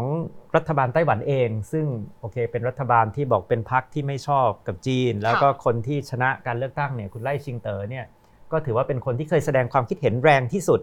[0.56, 1.86] รัฐบาลไต้หวันเอง ซึ่ง
[2.20, 8.06] โอเคเป็นรัฐบาลที่บอกเป็นพรรคที่ไม่ชอบกับจีน แล้วก็คนที่ชนะการเลือกตั้งเนี่ยคุณไล่ชิงเต๋อเนี่ย
[8.52, 10.82] ก็ถือว่าเป็นคนที่เคยแสดงความคิดเห็นแรงที่สุด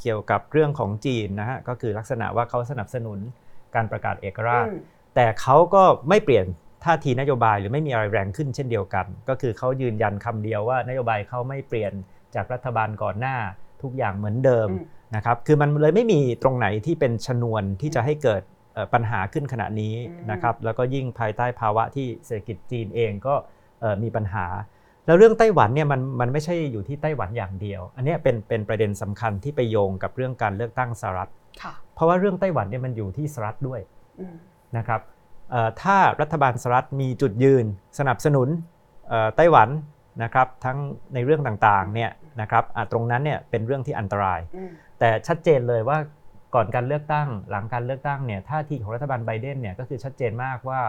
[0.00, 3.18] เกี่ยวกับเรื่องของจีนนะฮะก็คือลักษณะว่าเขาสนับสนุน
[3.74, 4.80] การประกาศเอกราชอืม
[5.14, 6.46] แต่เขาก็ไม่เปลี่ยน
[6.84, 11.92] ท่าทีนโยบายหรือไม่มีอะไรแรงขึ้นเช่นเดียวกัน ก็คือเขายืนยันคำเดียวว่านโยบายเขาไม่เปลี่ยน
[12.34, 13.36] จากรัฐบาลก่อนหน้า
[13.82, 14.84] ทุกอย่างเหมือนเดิมอืม
[15.16, 18.42] นะครับคือมันเลยไม่มีตรงไหนที่เป็นชนวนที่จะให้เกิด
[18.74, 23.34] เอ่อปัญหาขึ้นขณะนี้อืมนะครับแล้วก็ยิ่งภายใต้ภาวะที่เศรษฐกิจจีนเองก็
[23.80, 24.46] เอ่อมีปัญหา
[25.06, 31.30] แล้วเรื่องไต้หวันเนี่ยมันมันไม่ใช่อยู่ที่ไต้หวันอย่างเดียว อันเนี้ยเป็นเป็นประเด็นสำคัญที่ไปโยงกับเรื่องการเลือกตั้งสหรัฐ
[31.62, 33.80] ค่ะเพราะว่าเรื่องไต้หวันเนี่ยมันอยู่ที่สหรัฐด้วย
[34.20, 34.36] อืม
[34.76, 35.11] นะครับเอ่อ
[35.82, 37.64] ถ้ารัฐบาลสหรัฐมีจุดยืน
[37.98, 38.48] สนับสนุน
[39.08, 39.68] เอ่อไต้หวัน
[40.22, 40.78] นะครับทั้ง
[41.14, 45.98] ในเรื่องต่างๆเนี่ยนะครับอะตรงนั้นเนี่ยเป็นเรื่องที่อันตรายอืมแต่ชัดเจนเลยว่า
[46.54, 50.80] ก่อนการเลือกตั้งหลังการเลือกตั้งเนี่ยท่าทีของรัฐบาลไบเดนเนี่ยก็คือชัดเจนมากว่า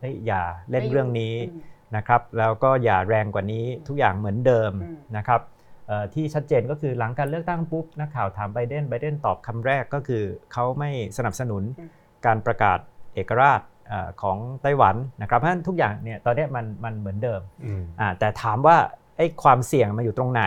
[0.00, 1.60] เฮ้ยอย่าเล่นเรื่องนี้อืม
[1.96, 5.40] นะครับแล้วก็อย่าแรงกว่านี้ทุกอย่างเหมือนเดิมอืมนะครับ
[5.86, 11.90] เอ่อที่ชัดเจนก็คือหลังการเลือกตั้งปุ๊บนักข่าวถามไบเดนไบเดนตอบคำแรกก็คือเขาไม่สนับสนุนอืม
[12.26, 12.78] การประกาศ
[13.14, 13.75] เอกราชเอ่อ
[14.22, 18.76] ของไต้หวันนะครับเพราะฉะนั้นทุกอย่างเนี่ยตอนเนี้ยมันมันเหมือนเดิมอืมอ่าแต่ถามว่า
[19.16, 20.42] ไอ้ความเสี่ยงมาอยู่ตรงไหน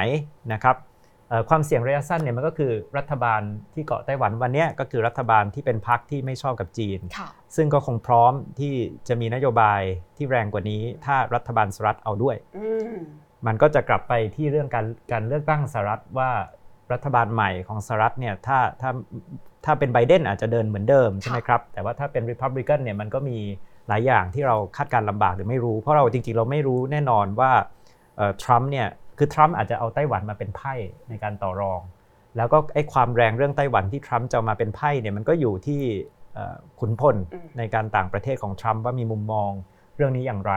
[0.54, 0.76] นะครับ
[1.30, 3.42] เอ่อความเสี่ยงระยะสั้นเนี่ยมันก็คือรัฐบาล
[3.74, 8.74] ที่เกาะไต้หวันวันเนี้ยก็คือรัฐบาลที่เป็นพรรคที่ไม่ชอบกับจีนค่ะซึ่งก็คงพร้อมที่
[9.08, 9.82] จะมีนโยบาย
[10.18, 12.98] ที่แรงกว่านี้ ถ้ารัฐบาลสหรัฐเอาด้วยอืม
[13.48, 16.32] มันก็จะกลับไปที่เรื่องการการเลือกตั้งสหรัฐว่า
[16.94, 18.90] รัฐบาลใหม่ของสหรัฐเนี่ยถ้าถ้า
[19.66, 23.38] ถ้าเป็นไบเดนอาจจะเดินเหมือนเดิมใช่ไหมครับ แต่ว่าถ้าเป็นริพับลิกันเนี่ยมันก็มี
[23.88, 27.52] หลายอย่างที่เราคาดการณ์ลำบากหรือไม่รู้ เพราะเราจริงๆ เราไม่รู้แน่นอนว่า
[28.44, 28.88] ทรัมป์เนี่ย
[29.18, 30.74] คือทรัมป์อาจจะเอาไต้หวันมาเป็นไพ่
[31.10, 31.82] ในการต่อรอง
[32.38, 35.82] แล้วก็ไอ้ความแรงเรื่องไต้หวันที่ทรัมป์จะเอามาเป็นไพ่เนี่ยมันก็อยู่ที่
[36.34, 39.52] เอ่อขุนพลอืมในการต่างประเทศของทรัมป์ว่ามีมุมมอง
[39.96, 40.54] เรื่องนี้อย่างไร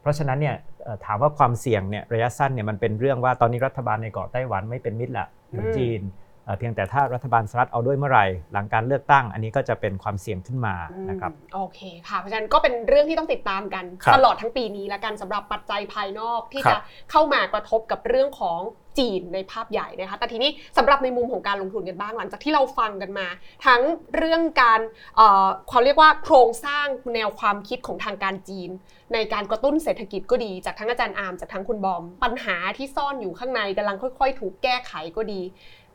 [0.00, 5.26] เพราะฉะนั้นเนี่ยเอ่อถามว่าความเสี่ยงเนี่ยระยะสั้นเนี่ยมันเป็นเรื่องว่าตอนนี้รัฐบาลในเกาะไต้หวันไม่เป็นมิตรละ
[5.56, 6.00] กับอืมจีน
[6.44, 10.74] เอ่อเพียงแต่ถ้ารัฐบาลสหรัฐเอาด้วยเมื่อไหร่หลังการเลือกตั้ง อันนี้ก็จะเป็นความเสี่ยงขึ้นมา
[11.10, 16.80] นะครับอืมโอเคค่ะเพราะฉะนั้นก็เป็นเรื่องที่ต้องติดตามกันครับตลอดทั้งปีนี้และกันสำหรับปัจจัยภายนอกที่ครัจะบ
[17.10, 18.60] เข้ามากระทบกับเรื่องของ
[18.98, 23.26] จีนในภาพใหญ่นะคะแต่ทีนี้สำหรับในมุมของการลงทุนกันบ้างหลังจากที่เราฟังกันมา
[23.66, 23.82] ทั้ง
[24.16, 24.80] เรื่องการ
[25.16, 28.70] เอ่อความเรียกว่าโครงสร้างแนวความคิดของทางการจีน
[29.14, 35.40] ในการกระตุ้นเศรษฐกิจก็ดี จากทั้งอาจารย์อาร์มจากทั้งคุณบอม ปัญหาที่ซ่อนอยู่ข้างในกำลังค่อย ๆ ถูกแก้ไขก็ดี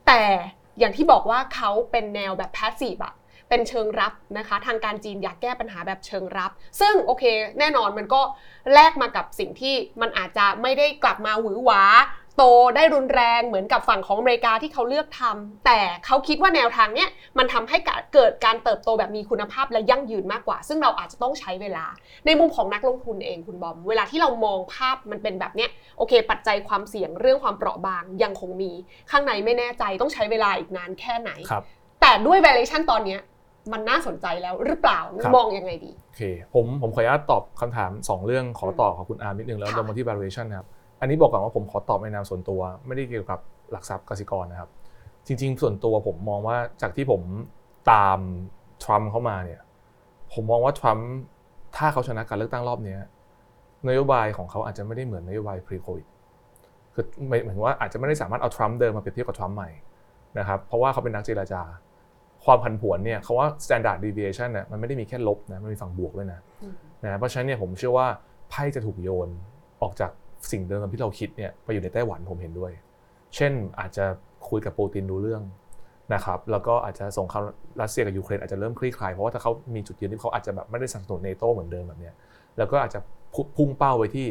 [0.08, 0.22] แต่
[0.80, 3.14] อย่างที่บอกว่าเขาเป็นแนวแบบแพสซีฟอะ
[3.50, 7.24] เป็นเชิงรับนะคะ ทางการจีนอยากแก้ปัญหาแบบเชิงรับ ซึ่งโอเค
[7.60, 8.22] แน่นอนมันก็
[8.74, 11.82] แลกมากับสิ่งที่มันอาจจะไม่ได้กลับมาหวือหวา
[12.38, 12.44] โต
[12.76, 17.78] ได้รุนแรงเหมือนกับฝั่งของอเมริกาที่เขาเลือกทำแต่เขาคิดว่าแนวทางเนี้ยมันทำให้
[18.14, 21.86] เกิดการเติบโตแบบมีคุณภาพและยั่งยืนมากกว่า ซึ่งเราอาจจะต้องใช้เวลา
[22.26, 28.72] ในมุมของนักลงทุนเองคุณบอม เวลาที่เรามองภาพมันเป็นแบบเนี้ยโอเค ปัจจัยความเสี่ยงเรื่องความเปราะบางยังคงมี
[29.12, 31.64] ข้างในไม่แน่ใจต้องใช้เวลาอีกนานแค่ไหนครับ
[32.02, 33.22] แต่ด้วย valuation ตอนเนี้ย
[33.74, 36.22] มันน่าสนใจแล้วหรือเปล่าครับมองยังไงดีโอเค
[36.54, 40.68] ผมผมขออนุญาตตอบคำถาม 2 เรื่องขออืมตอบขอบคุณอาร์มนิดนึงแล้วค่ะลงมาที่ valuation นะครับ
[41.00, 43.40] อันนี้บอกก่อนว่าผมขอตอบในนามส่วนตัว ไม่ได้เกี่ยวกับ
[43.72, 44.70] หลักทรัพย์กสิกรนะครับ
[45.28, 47.22] จริง ๆ ส่วนตัวผมมองว่าจากที่ผม
[47.92, 48.20] ตาม
[48.84, 49.62] ทรัมป์เข้ามาเนี่ย
[50.34, 51.08] ผมมองว่าทรัมป์
[51.78, 52.98] ถ้าเขาชนะการเลือกตั้งรอบนี้
[53.88, 56.08] นโยบายของเขาอาจจะไม่ได้เหมือนนโยบาย pre covid
[56.94, 59.70] คือหมายหมายถึงว่าอาจจะไม่ได้สามารถเอาทรัมป์เดิมมาเปรียบเทียบกับทรัมป์ใหม่
[60.40, 61.62] นะครับเพราะว่าเขาเป็นนักเจรจา
[62.46, 66.40] ความผันผวนเนี่ยเขาว่า standard deviation เนี่ยมันไม่ได้มีแค่ลบนะมันมีฝั่งบวกด้วยนะ
[67.04, 68.08] นะเพราะฉะนั้นเนี่ยผมเชื่อว่า
[68.50, 69.30] ไพ่จะถูกโยน
[69.82, 70.12] ออกจาก
[70.52, 72.72] สิ่งเดิมที่เราคิดเนี่ยไปอยู่ในไต้หวันผมเห็นด้วย
[73.36, 74.06] เช่นอาจจะ
[74.50, 75.44] คุยกับปูตินรู้เรื่อง
[76.14, 77.44] นะครับแล้วก็อาจจะสงคราม
[77.82, 82.14] รัสเซียกับยูเครนอาจจะเริ่มคลี่คลายเพราะว่าถ้าเขามีจุดยืนที่เขาอาจจะแบบไม่ได้สนับสนุนเนโตเหมือนเดิมแบบเนี้ย
[82.58, 83.00] แล้วก็อาจจะ
[83.58, 84.28] พุ่งเป้าไว้ที่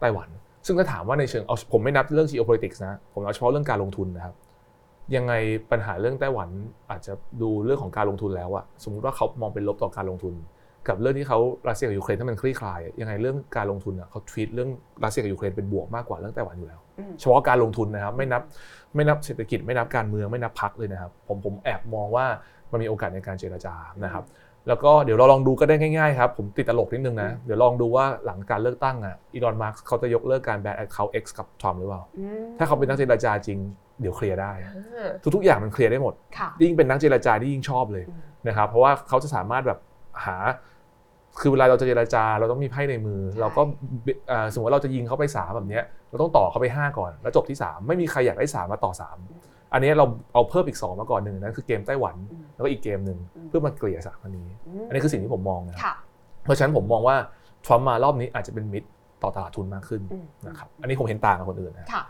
[0.00, 0.28] ไต้หวัน
[0.66, 4.34] ซึ่งถ้าถามว่าในเชิงเอาผมไม่นับเรื่อง geopolitics นะผมเอาเฉพาะเรื่องการลงทุนนะครับ
[5.16, 5.32] ยังไง
[5.70, 6.48] ปัญหาเรื่องไต้หวัน
[6.90, 10.34] อาจจะดูเรื่องของการลงทุนแล้วอะสมมุติว่าเขามองเป็นลบต่อการลงทุน
[10.88, 14.70] กับเรื่องที่เขารัสเซียกับยูเครนถ้ามันคลี่คลายอะยังไงเรื่องการลงทุนอะเขาทวีตเรื่อง
[15.04, 18.42] รัสเซียกับยูเครนเป็นบวกมากกว่าเรื่องไต้หวันอยู่แล้วอืมเฉพาะการลงทุนนะครับไม่นับ
[18.94, 22.26] ไม่นับเศรษฐกิจไม่นับการเมืองไม่นับพรรคเลยนะครับ ผมผมแอบมองว่า
[22.72, 23.74] มันมีโอกาสในการเจรจา
[24.04, 24.24] นะครับ
[24.68, 33.58] แล้วก็เดี๋ยวเราลองดูก็ได้ง่ายๆครับผมติดตลกนิดนึงนะเดี๋ยวลองดูว่าหลังการเลือกตั้งอะอีลอนมัสก์เขาจะยกเลิกการแบนแอคเคาท์ X กับทรัมป์หรือเปล่าอืมถ้าเขาเป็นนักเจรจาจริง
[34.00, 39.78] เดี๋ยวเคลียร์ได้อ่าทุกๆอย่างมันเคลียร์ได้หมดค่ะยิ่งเป็นนักเจรจาที่ยิ่งชอบเลยอืมนะครับเพราะว่าเขาจะสามารถแบบ
[40.24, 40.36] หา
[41.40, 43.62] คือเวลาเราจะเจรจาเราต้องมีไพ่ในมือ เราก็
[44.28, 49.16] เอ่อสมมติว่าเราจะยิงเขาไปสามแบบเนี้ยเราต้องต่อเขาไปห้าก่อน แล้วจบที่สามไม่มีใครอยากได้สามมาต่อสาม
[49.72, 55.94] อันนี้เราเอาเพิ่มอีกสองมาก่อนหนึ่งนั่นคือเกมไต้หวันอืมแล้วก็อีกเกมหนึ่งอืมเพื่อมาเกลี่ยสามอันนี้อืมอันนี้คือสิ่งที่ผมมองนะครับค่ะ
[56.44, 57.16] เพราะฉะนั้นผมมองว่า
[57.66, 58.88] ทรัมป์มารอบนี้อาจจะเป็นมิตร
[59.22, 62.02] ต่อตลาดทุนมากขึ้นอืมนะครับอันนี้ผมเห็นต่างกับคนอื่นนะค่ะ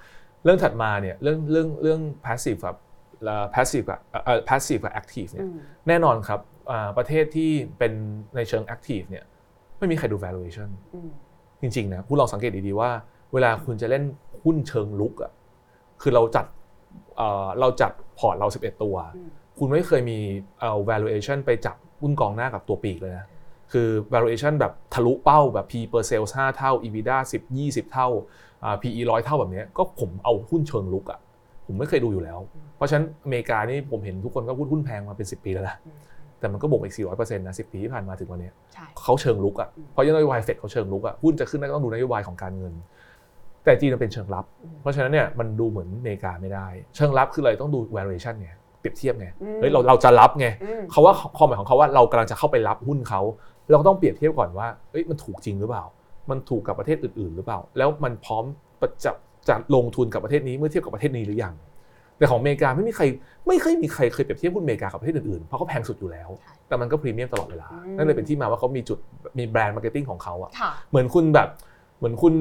[0.44, 2.76] เรื่องถัดมาเนี่ยเรื่องเรื่องเรื่อง passive กับ
[3.24, 5.58] เอ่อ passive กับเอ่อ passive กับ active เนี่อืยม
[5.88, 6.55] แน่นอนครับอ่า
[6.96, 7.92] ประเทศที่เป็น
[8.36, 9.24] ในเชิง active เนี่ย
[9.78, 11.10] ไม่มีใครดู valuation อืม
[11.60, 12.90] จริงๆนะคุณลองสังเกตดีๆว่า
[13.32, 14.04] เวลาคุณจะเล่น
[14.44, 15.32] หุ้นเชิงลุกอะ
[16.02, 16.46] คือเราจัด
[17.16, 20.18] เอ่อเราจัดพอร์ตเรา 11 ตัวอืมคุณไม่เคยมี
[20.60, 23.26] เอา valuation ไปจับหุ้นกองหน้ากับตัวปีกเลยนะ
[23.72, 28.08] คือ valuation แบบทะลุเป้าแบบ P per sales 5 เท่า EBITDA 10 20 เท่า
[28.64, 31.18] อ่า PE 100 เท่าแบบเนี้ยก็ผมเอาหุ้นเชิงลุกอะ
[31.66, 32.38] ผมไม่เคยดูอยู่แล้ว
[32.76, 35.96] เพราะฉะนั้นอเมริกานี่ผมเห็นทุกคนก็พูดหุ้นแพงมาเป็น 10 ปีแล้วนะอืม
[36.40, 42.74] แต่มันก็บวกอีก 400%นะ 10 ปีที่ผ่านมาถึงวันเนี้ยใช่เขาเชิงลุกอะอืมเพราะนโยบายเฟดเขาเชิงลุกอะ หุ้นจะขึ้นได้ก็ต้องดูนโยบายของการเงิน
[43.64, 46.66] แต่จีนมันเป็นเชิงรับอืมเพราะฉะนั้นเนี่ยมันดูเหมือนอเมริกาไม่ได้
[46.96, 53.20] เชิงรับคืออะไรต้องดู valuation ไงเปรียบเทียบไงอืมเฮ้ยเราเราจะรับไงอืมเขาว่าความหมายของเขาว่าเรากำลังจะเข้าไปรับหุ้นเขา
[53.70, 55.84] เราก็ต้องเปรียบเทียบก่อนว่าเอ้ยมันถูกจริงหรือเปล่า
[56.30, 58.44] มันถูกกับประเทศอื่น ๆ หรือเปล่า แล้วมันพร้อม
[59.04, 59.12] จะ
[59.48, 61.54] จะลงทุนกับประเทศนี้เมื่อเทียบกับประเทศนี้หรือยัง
[62.18, 63.04] แต่ของอเมริกาไม่มีใคร
[63.46, 68.98] ไม่เคยมีใครเคยเปรียบเทียบหุ้นอเมริกากับประเทศอื่นๆ เพราะเขาแพงสุดอยู่แล้วใช่แต่มันก็พรีเมียมตลอดเวลาอืมนั่นเลยเป็นที่มาว่าเขามีจุด
[69.38, 71.48] มี brand marketing ของเขาอะค่ะเหมือนคุณแบบ
[71.98, 72.34] เหมือนคุณ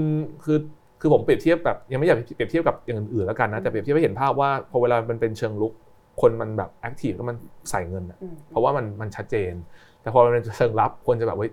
[0.45, 0.57] คือ
[1.01, 5.73] คือผมเปรียบเทียบแบบยังไม่อยากเปรียบเทียบกับอย่างอื่นๆแล้วกันนะแต่เปรียบเทียบให้เห็นภาพว่าพอเวลามันเป็นเชิงลุก
[6.21, 7.35] คนมันแบบแอคทีฟแล้วมัน
[7.69, 9.53] ใส่เงินอะอืมเพราะว่ามันมันชัดเจน
[10.01, 11.51] แต่พอมันเป็นเชิงรับควรจะแบบเว้ย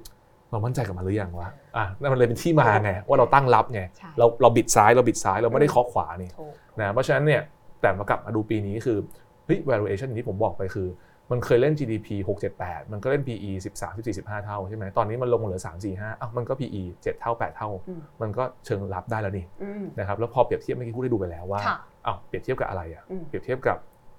[0.50, 7.42] เรามั่นใจกับมันหรือยังวะอะนั่นมันเลยเป็นที่มาไงว่าเราตั้งรับไงใช่เราเราบิดซ้ายเราบิดซ้ายเราไม่ได้เคาะขวานี่ถูกนะเพราะฉะนั้นเนี่ย
[7.82, 8.98] แต่มากลับมาดูปีนี้คือ
[9.46, 10.88] เฮ้ย valuation อย่างที่ผมบอกไปคือ
[11.30, 16.82] มันเคยเล่น GDP 6 7 8 มันก็เล่น PE 13 14 15 เท่าใช่ไหมตอนนี้มันลงมาเหลือ 3 4 5อ้าวมันก็ PE
[17.02, 21.76] 7 เท่า 8 เท่าอืมมันก็เชิงรับได้แล้วนี่อืมนะครับแล้วพอเปรียบเทียบเมื่อกี้พูดให้ดูไปแล้วว่าค่ะ
[22.06, 23.78] อ้าวเปรียบเทียบกับอะไรอะอืมเปรียบเทียบกับ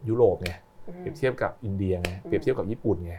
[0.10, 0.52] ยุโรปไง
[0.88, 3.16] อืมเปรียบเทียบกับอินเดียไงเปรียบเทียบกับญี่ปุ่นไง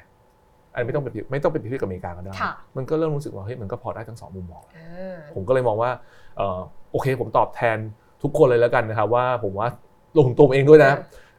[0.75, 5.91] อันนไม่ต้องเปรียบเทียบไม่ต้องเปรียบเทียบกับอเมริกาก็ได้ค่ะมันก็เริ่มรู้สึกว่าเฮ้ยมันก็พอได้ทั้งสองมุมมองอ่าผมก็เลยมองว่า
[6.37, 6.61] เอ่อ
[6.93, 7.79] โอเคผมตอบแทน
[8.23, 9.69] ทุกคนเลยแล้วกันนะครับว่าผมว่า
[10.19, 10.93] ลงตัวผมเองด้วยนะ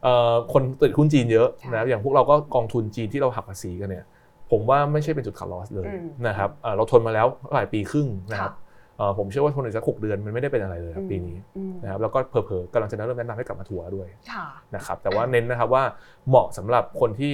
[0.04, 4.06] เอ่อคนติดหุ้นจีนเยอะใช่นะอย่างพวกเราก็กองทุนจีนที่เราหักภาษีกันเนี่ย
[4.52, 8.64] ผมว่าไม่ใช่เป็นจุดขาดลอสเลยอืมนะครับเอ่อเราทนมาแล้วหลายปีครึ่งนะครับค่ะ
[8.98, 14.46] เอ่อผมเชื่อว่าทนอีกสักหกเดือนมันไม่ได้เป็นอะไรเลยครับปีนี้อืมนะครับแล้วก็เผลอๆกำลังจะเริ่มแนะนำให้กลับมาทัวร์ด้วยค่ะ
[14.76, 15.84] นะครับแต่ว่าเน้นนะครับว่า
[16.30, 17.32] เหมาะสำหรับคนที่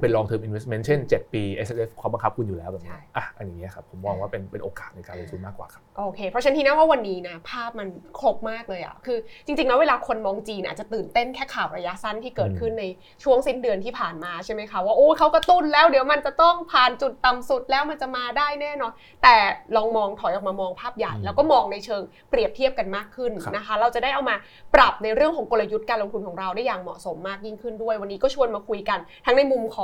[0.00, 7.88] เป็น long term investment เช่น 7 ปี S F เขาบังคับคุณอยู่แล้วแบบนี้ใช่อะอันนี้ครับผมมองว่าเป็นเป็นโอกาสในการลงทุนมากกว่าครับโอเค เพราะฉะนั้นทีนะว่าวันนี้นะภาพมัน
[8.20, 12.84] ครบมากเลยอะคือจริงๆแล้วเวลาคนมองจีนอาจจะตื่นเต้นแค่ข่าวระยะสั้นที่เกิดขึ้นใน
[13.24, 18.92] ช่วงสิ้นเดือนที่ผ่านมาใช่ไหมคะว่าโอ้เขากระตุ้นแล้วเดี๋ยวมันจะต้องผ่านจุดต่ำสุดแล้วมันจะมาได้แน่นอน
[19.22, 19.36] แต่
[19.76, 24.36] ลองมองถอยออกมามองภาพใหญ่อืมแล้วก็มองในเชิงเปรียบเทียบกันมากขึ้นครับนะคะ เราจะได้เอามา
[24.74, 29.78] ปรับในเรื่องของกลยุทธ์การลงทุนของเราได้อย่างเหมาะสมมากยิ่งขึ้นด้วย วันนี้ก็ชวนมาคุยกันทั้งในมุมข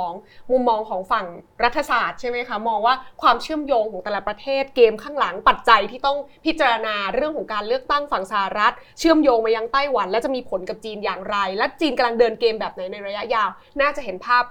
[0.51, 1.25] มุมมองของฝั่ง
[1.63, 13.49] รัฐศาสตร์ใช่ไหมคะมองว่าความเชื่อมโยงของแต่ละประเทศเกมข้างหลังปัจจัยที่ต้องพิจารณาเรื่องของการเลือกตั้งฝั่งสหรัฐ เชื่อมโยงมายังไต้หวัน และจะมีผลกับจีนอย่างไร และจีนกำลังเดินเกมแบบไหนในระยะยาว
[13.81, 14.43] น่าจะเห็นภาพ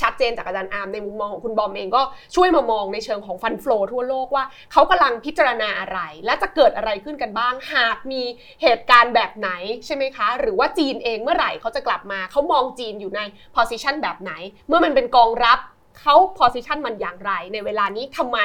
[0.00, 2.02] ชัดเจนจากอาจารย์อาร์มในมุมมองของคุณบอมเองก็
[2.34, 8.22] ช่วยมามองในเชิงของฟันฟลอทั่วโลกว่าเขากำลังพิจารณาอะไร และจะเกิดอะไรขึ้นกันบ้าง หากมี
[8.62, 9.50] เหตุการณ์แบบไหน
[9.86, 13.20] ใช่ไหมคะ หรือว่าจีนเองเมื่อไหร่เขาจะกลับมาเขามองจีนอยู่ใน
[13.56, 14.32] position แบบไหน
[14.68, 15.58] เมื่อมันเป็นกองรับ
[16.00, 18.38] เขา position มันอย่างไร ในเวลานี้ทำไม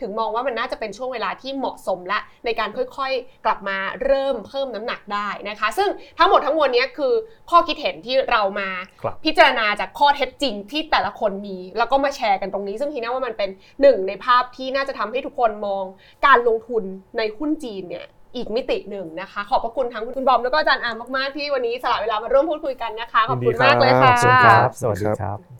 [0.00, 5.88] ถึงมองว่ามันน่าจะเป็นช่วงเวลาที่เหมาะสมและในการค่อยๆ กลับมาเริ่มเพิ่มน้ำหนักได้นะคะ ซึ่ง
[6.18, 7.12] ทั้งหมดทั้งมวลเนี้ยคือ
[7.50, 8.70] ข้อคิดเห็นที่เรามา
[9.02, 13.50] ครับพิจารณาจากข้อเท็จจริงที่แต่ละคนมี แล้วก็มาแชร์กันตรงนี้ ซึ่งทีน่าว่ามันเป็น
[13.82, 15.84] หนึ่งในภาพที่น่าจะทำให้ทุกคนมอง
[16.26, 16.82] การลงทุน
[17.18, 25.55] ในหุ้นจีนเนี่ยอีกมิติหนึ่งนะคะ ขอบพระคุณทั้งคุณบอมแล้วก็อาจารย์อามมากๆที่วันนี้สละเวลามาร่วมพูดคุยกันนะคะ ขอบคุณมากเลยค่ะขอบคุณครับสวัสดีครับ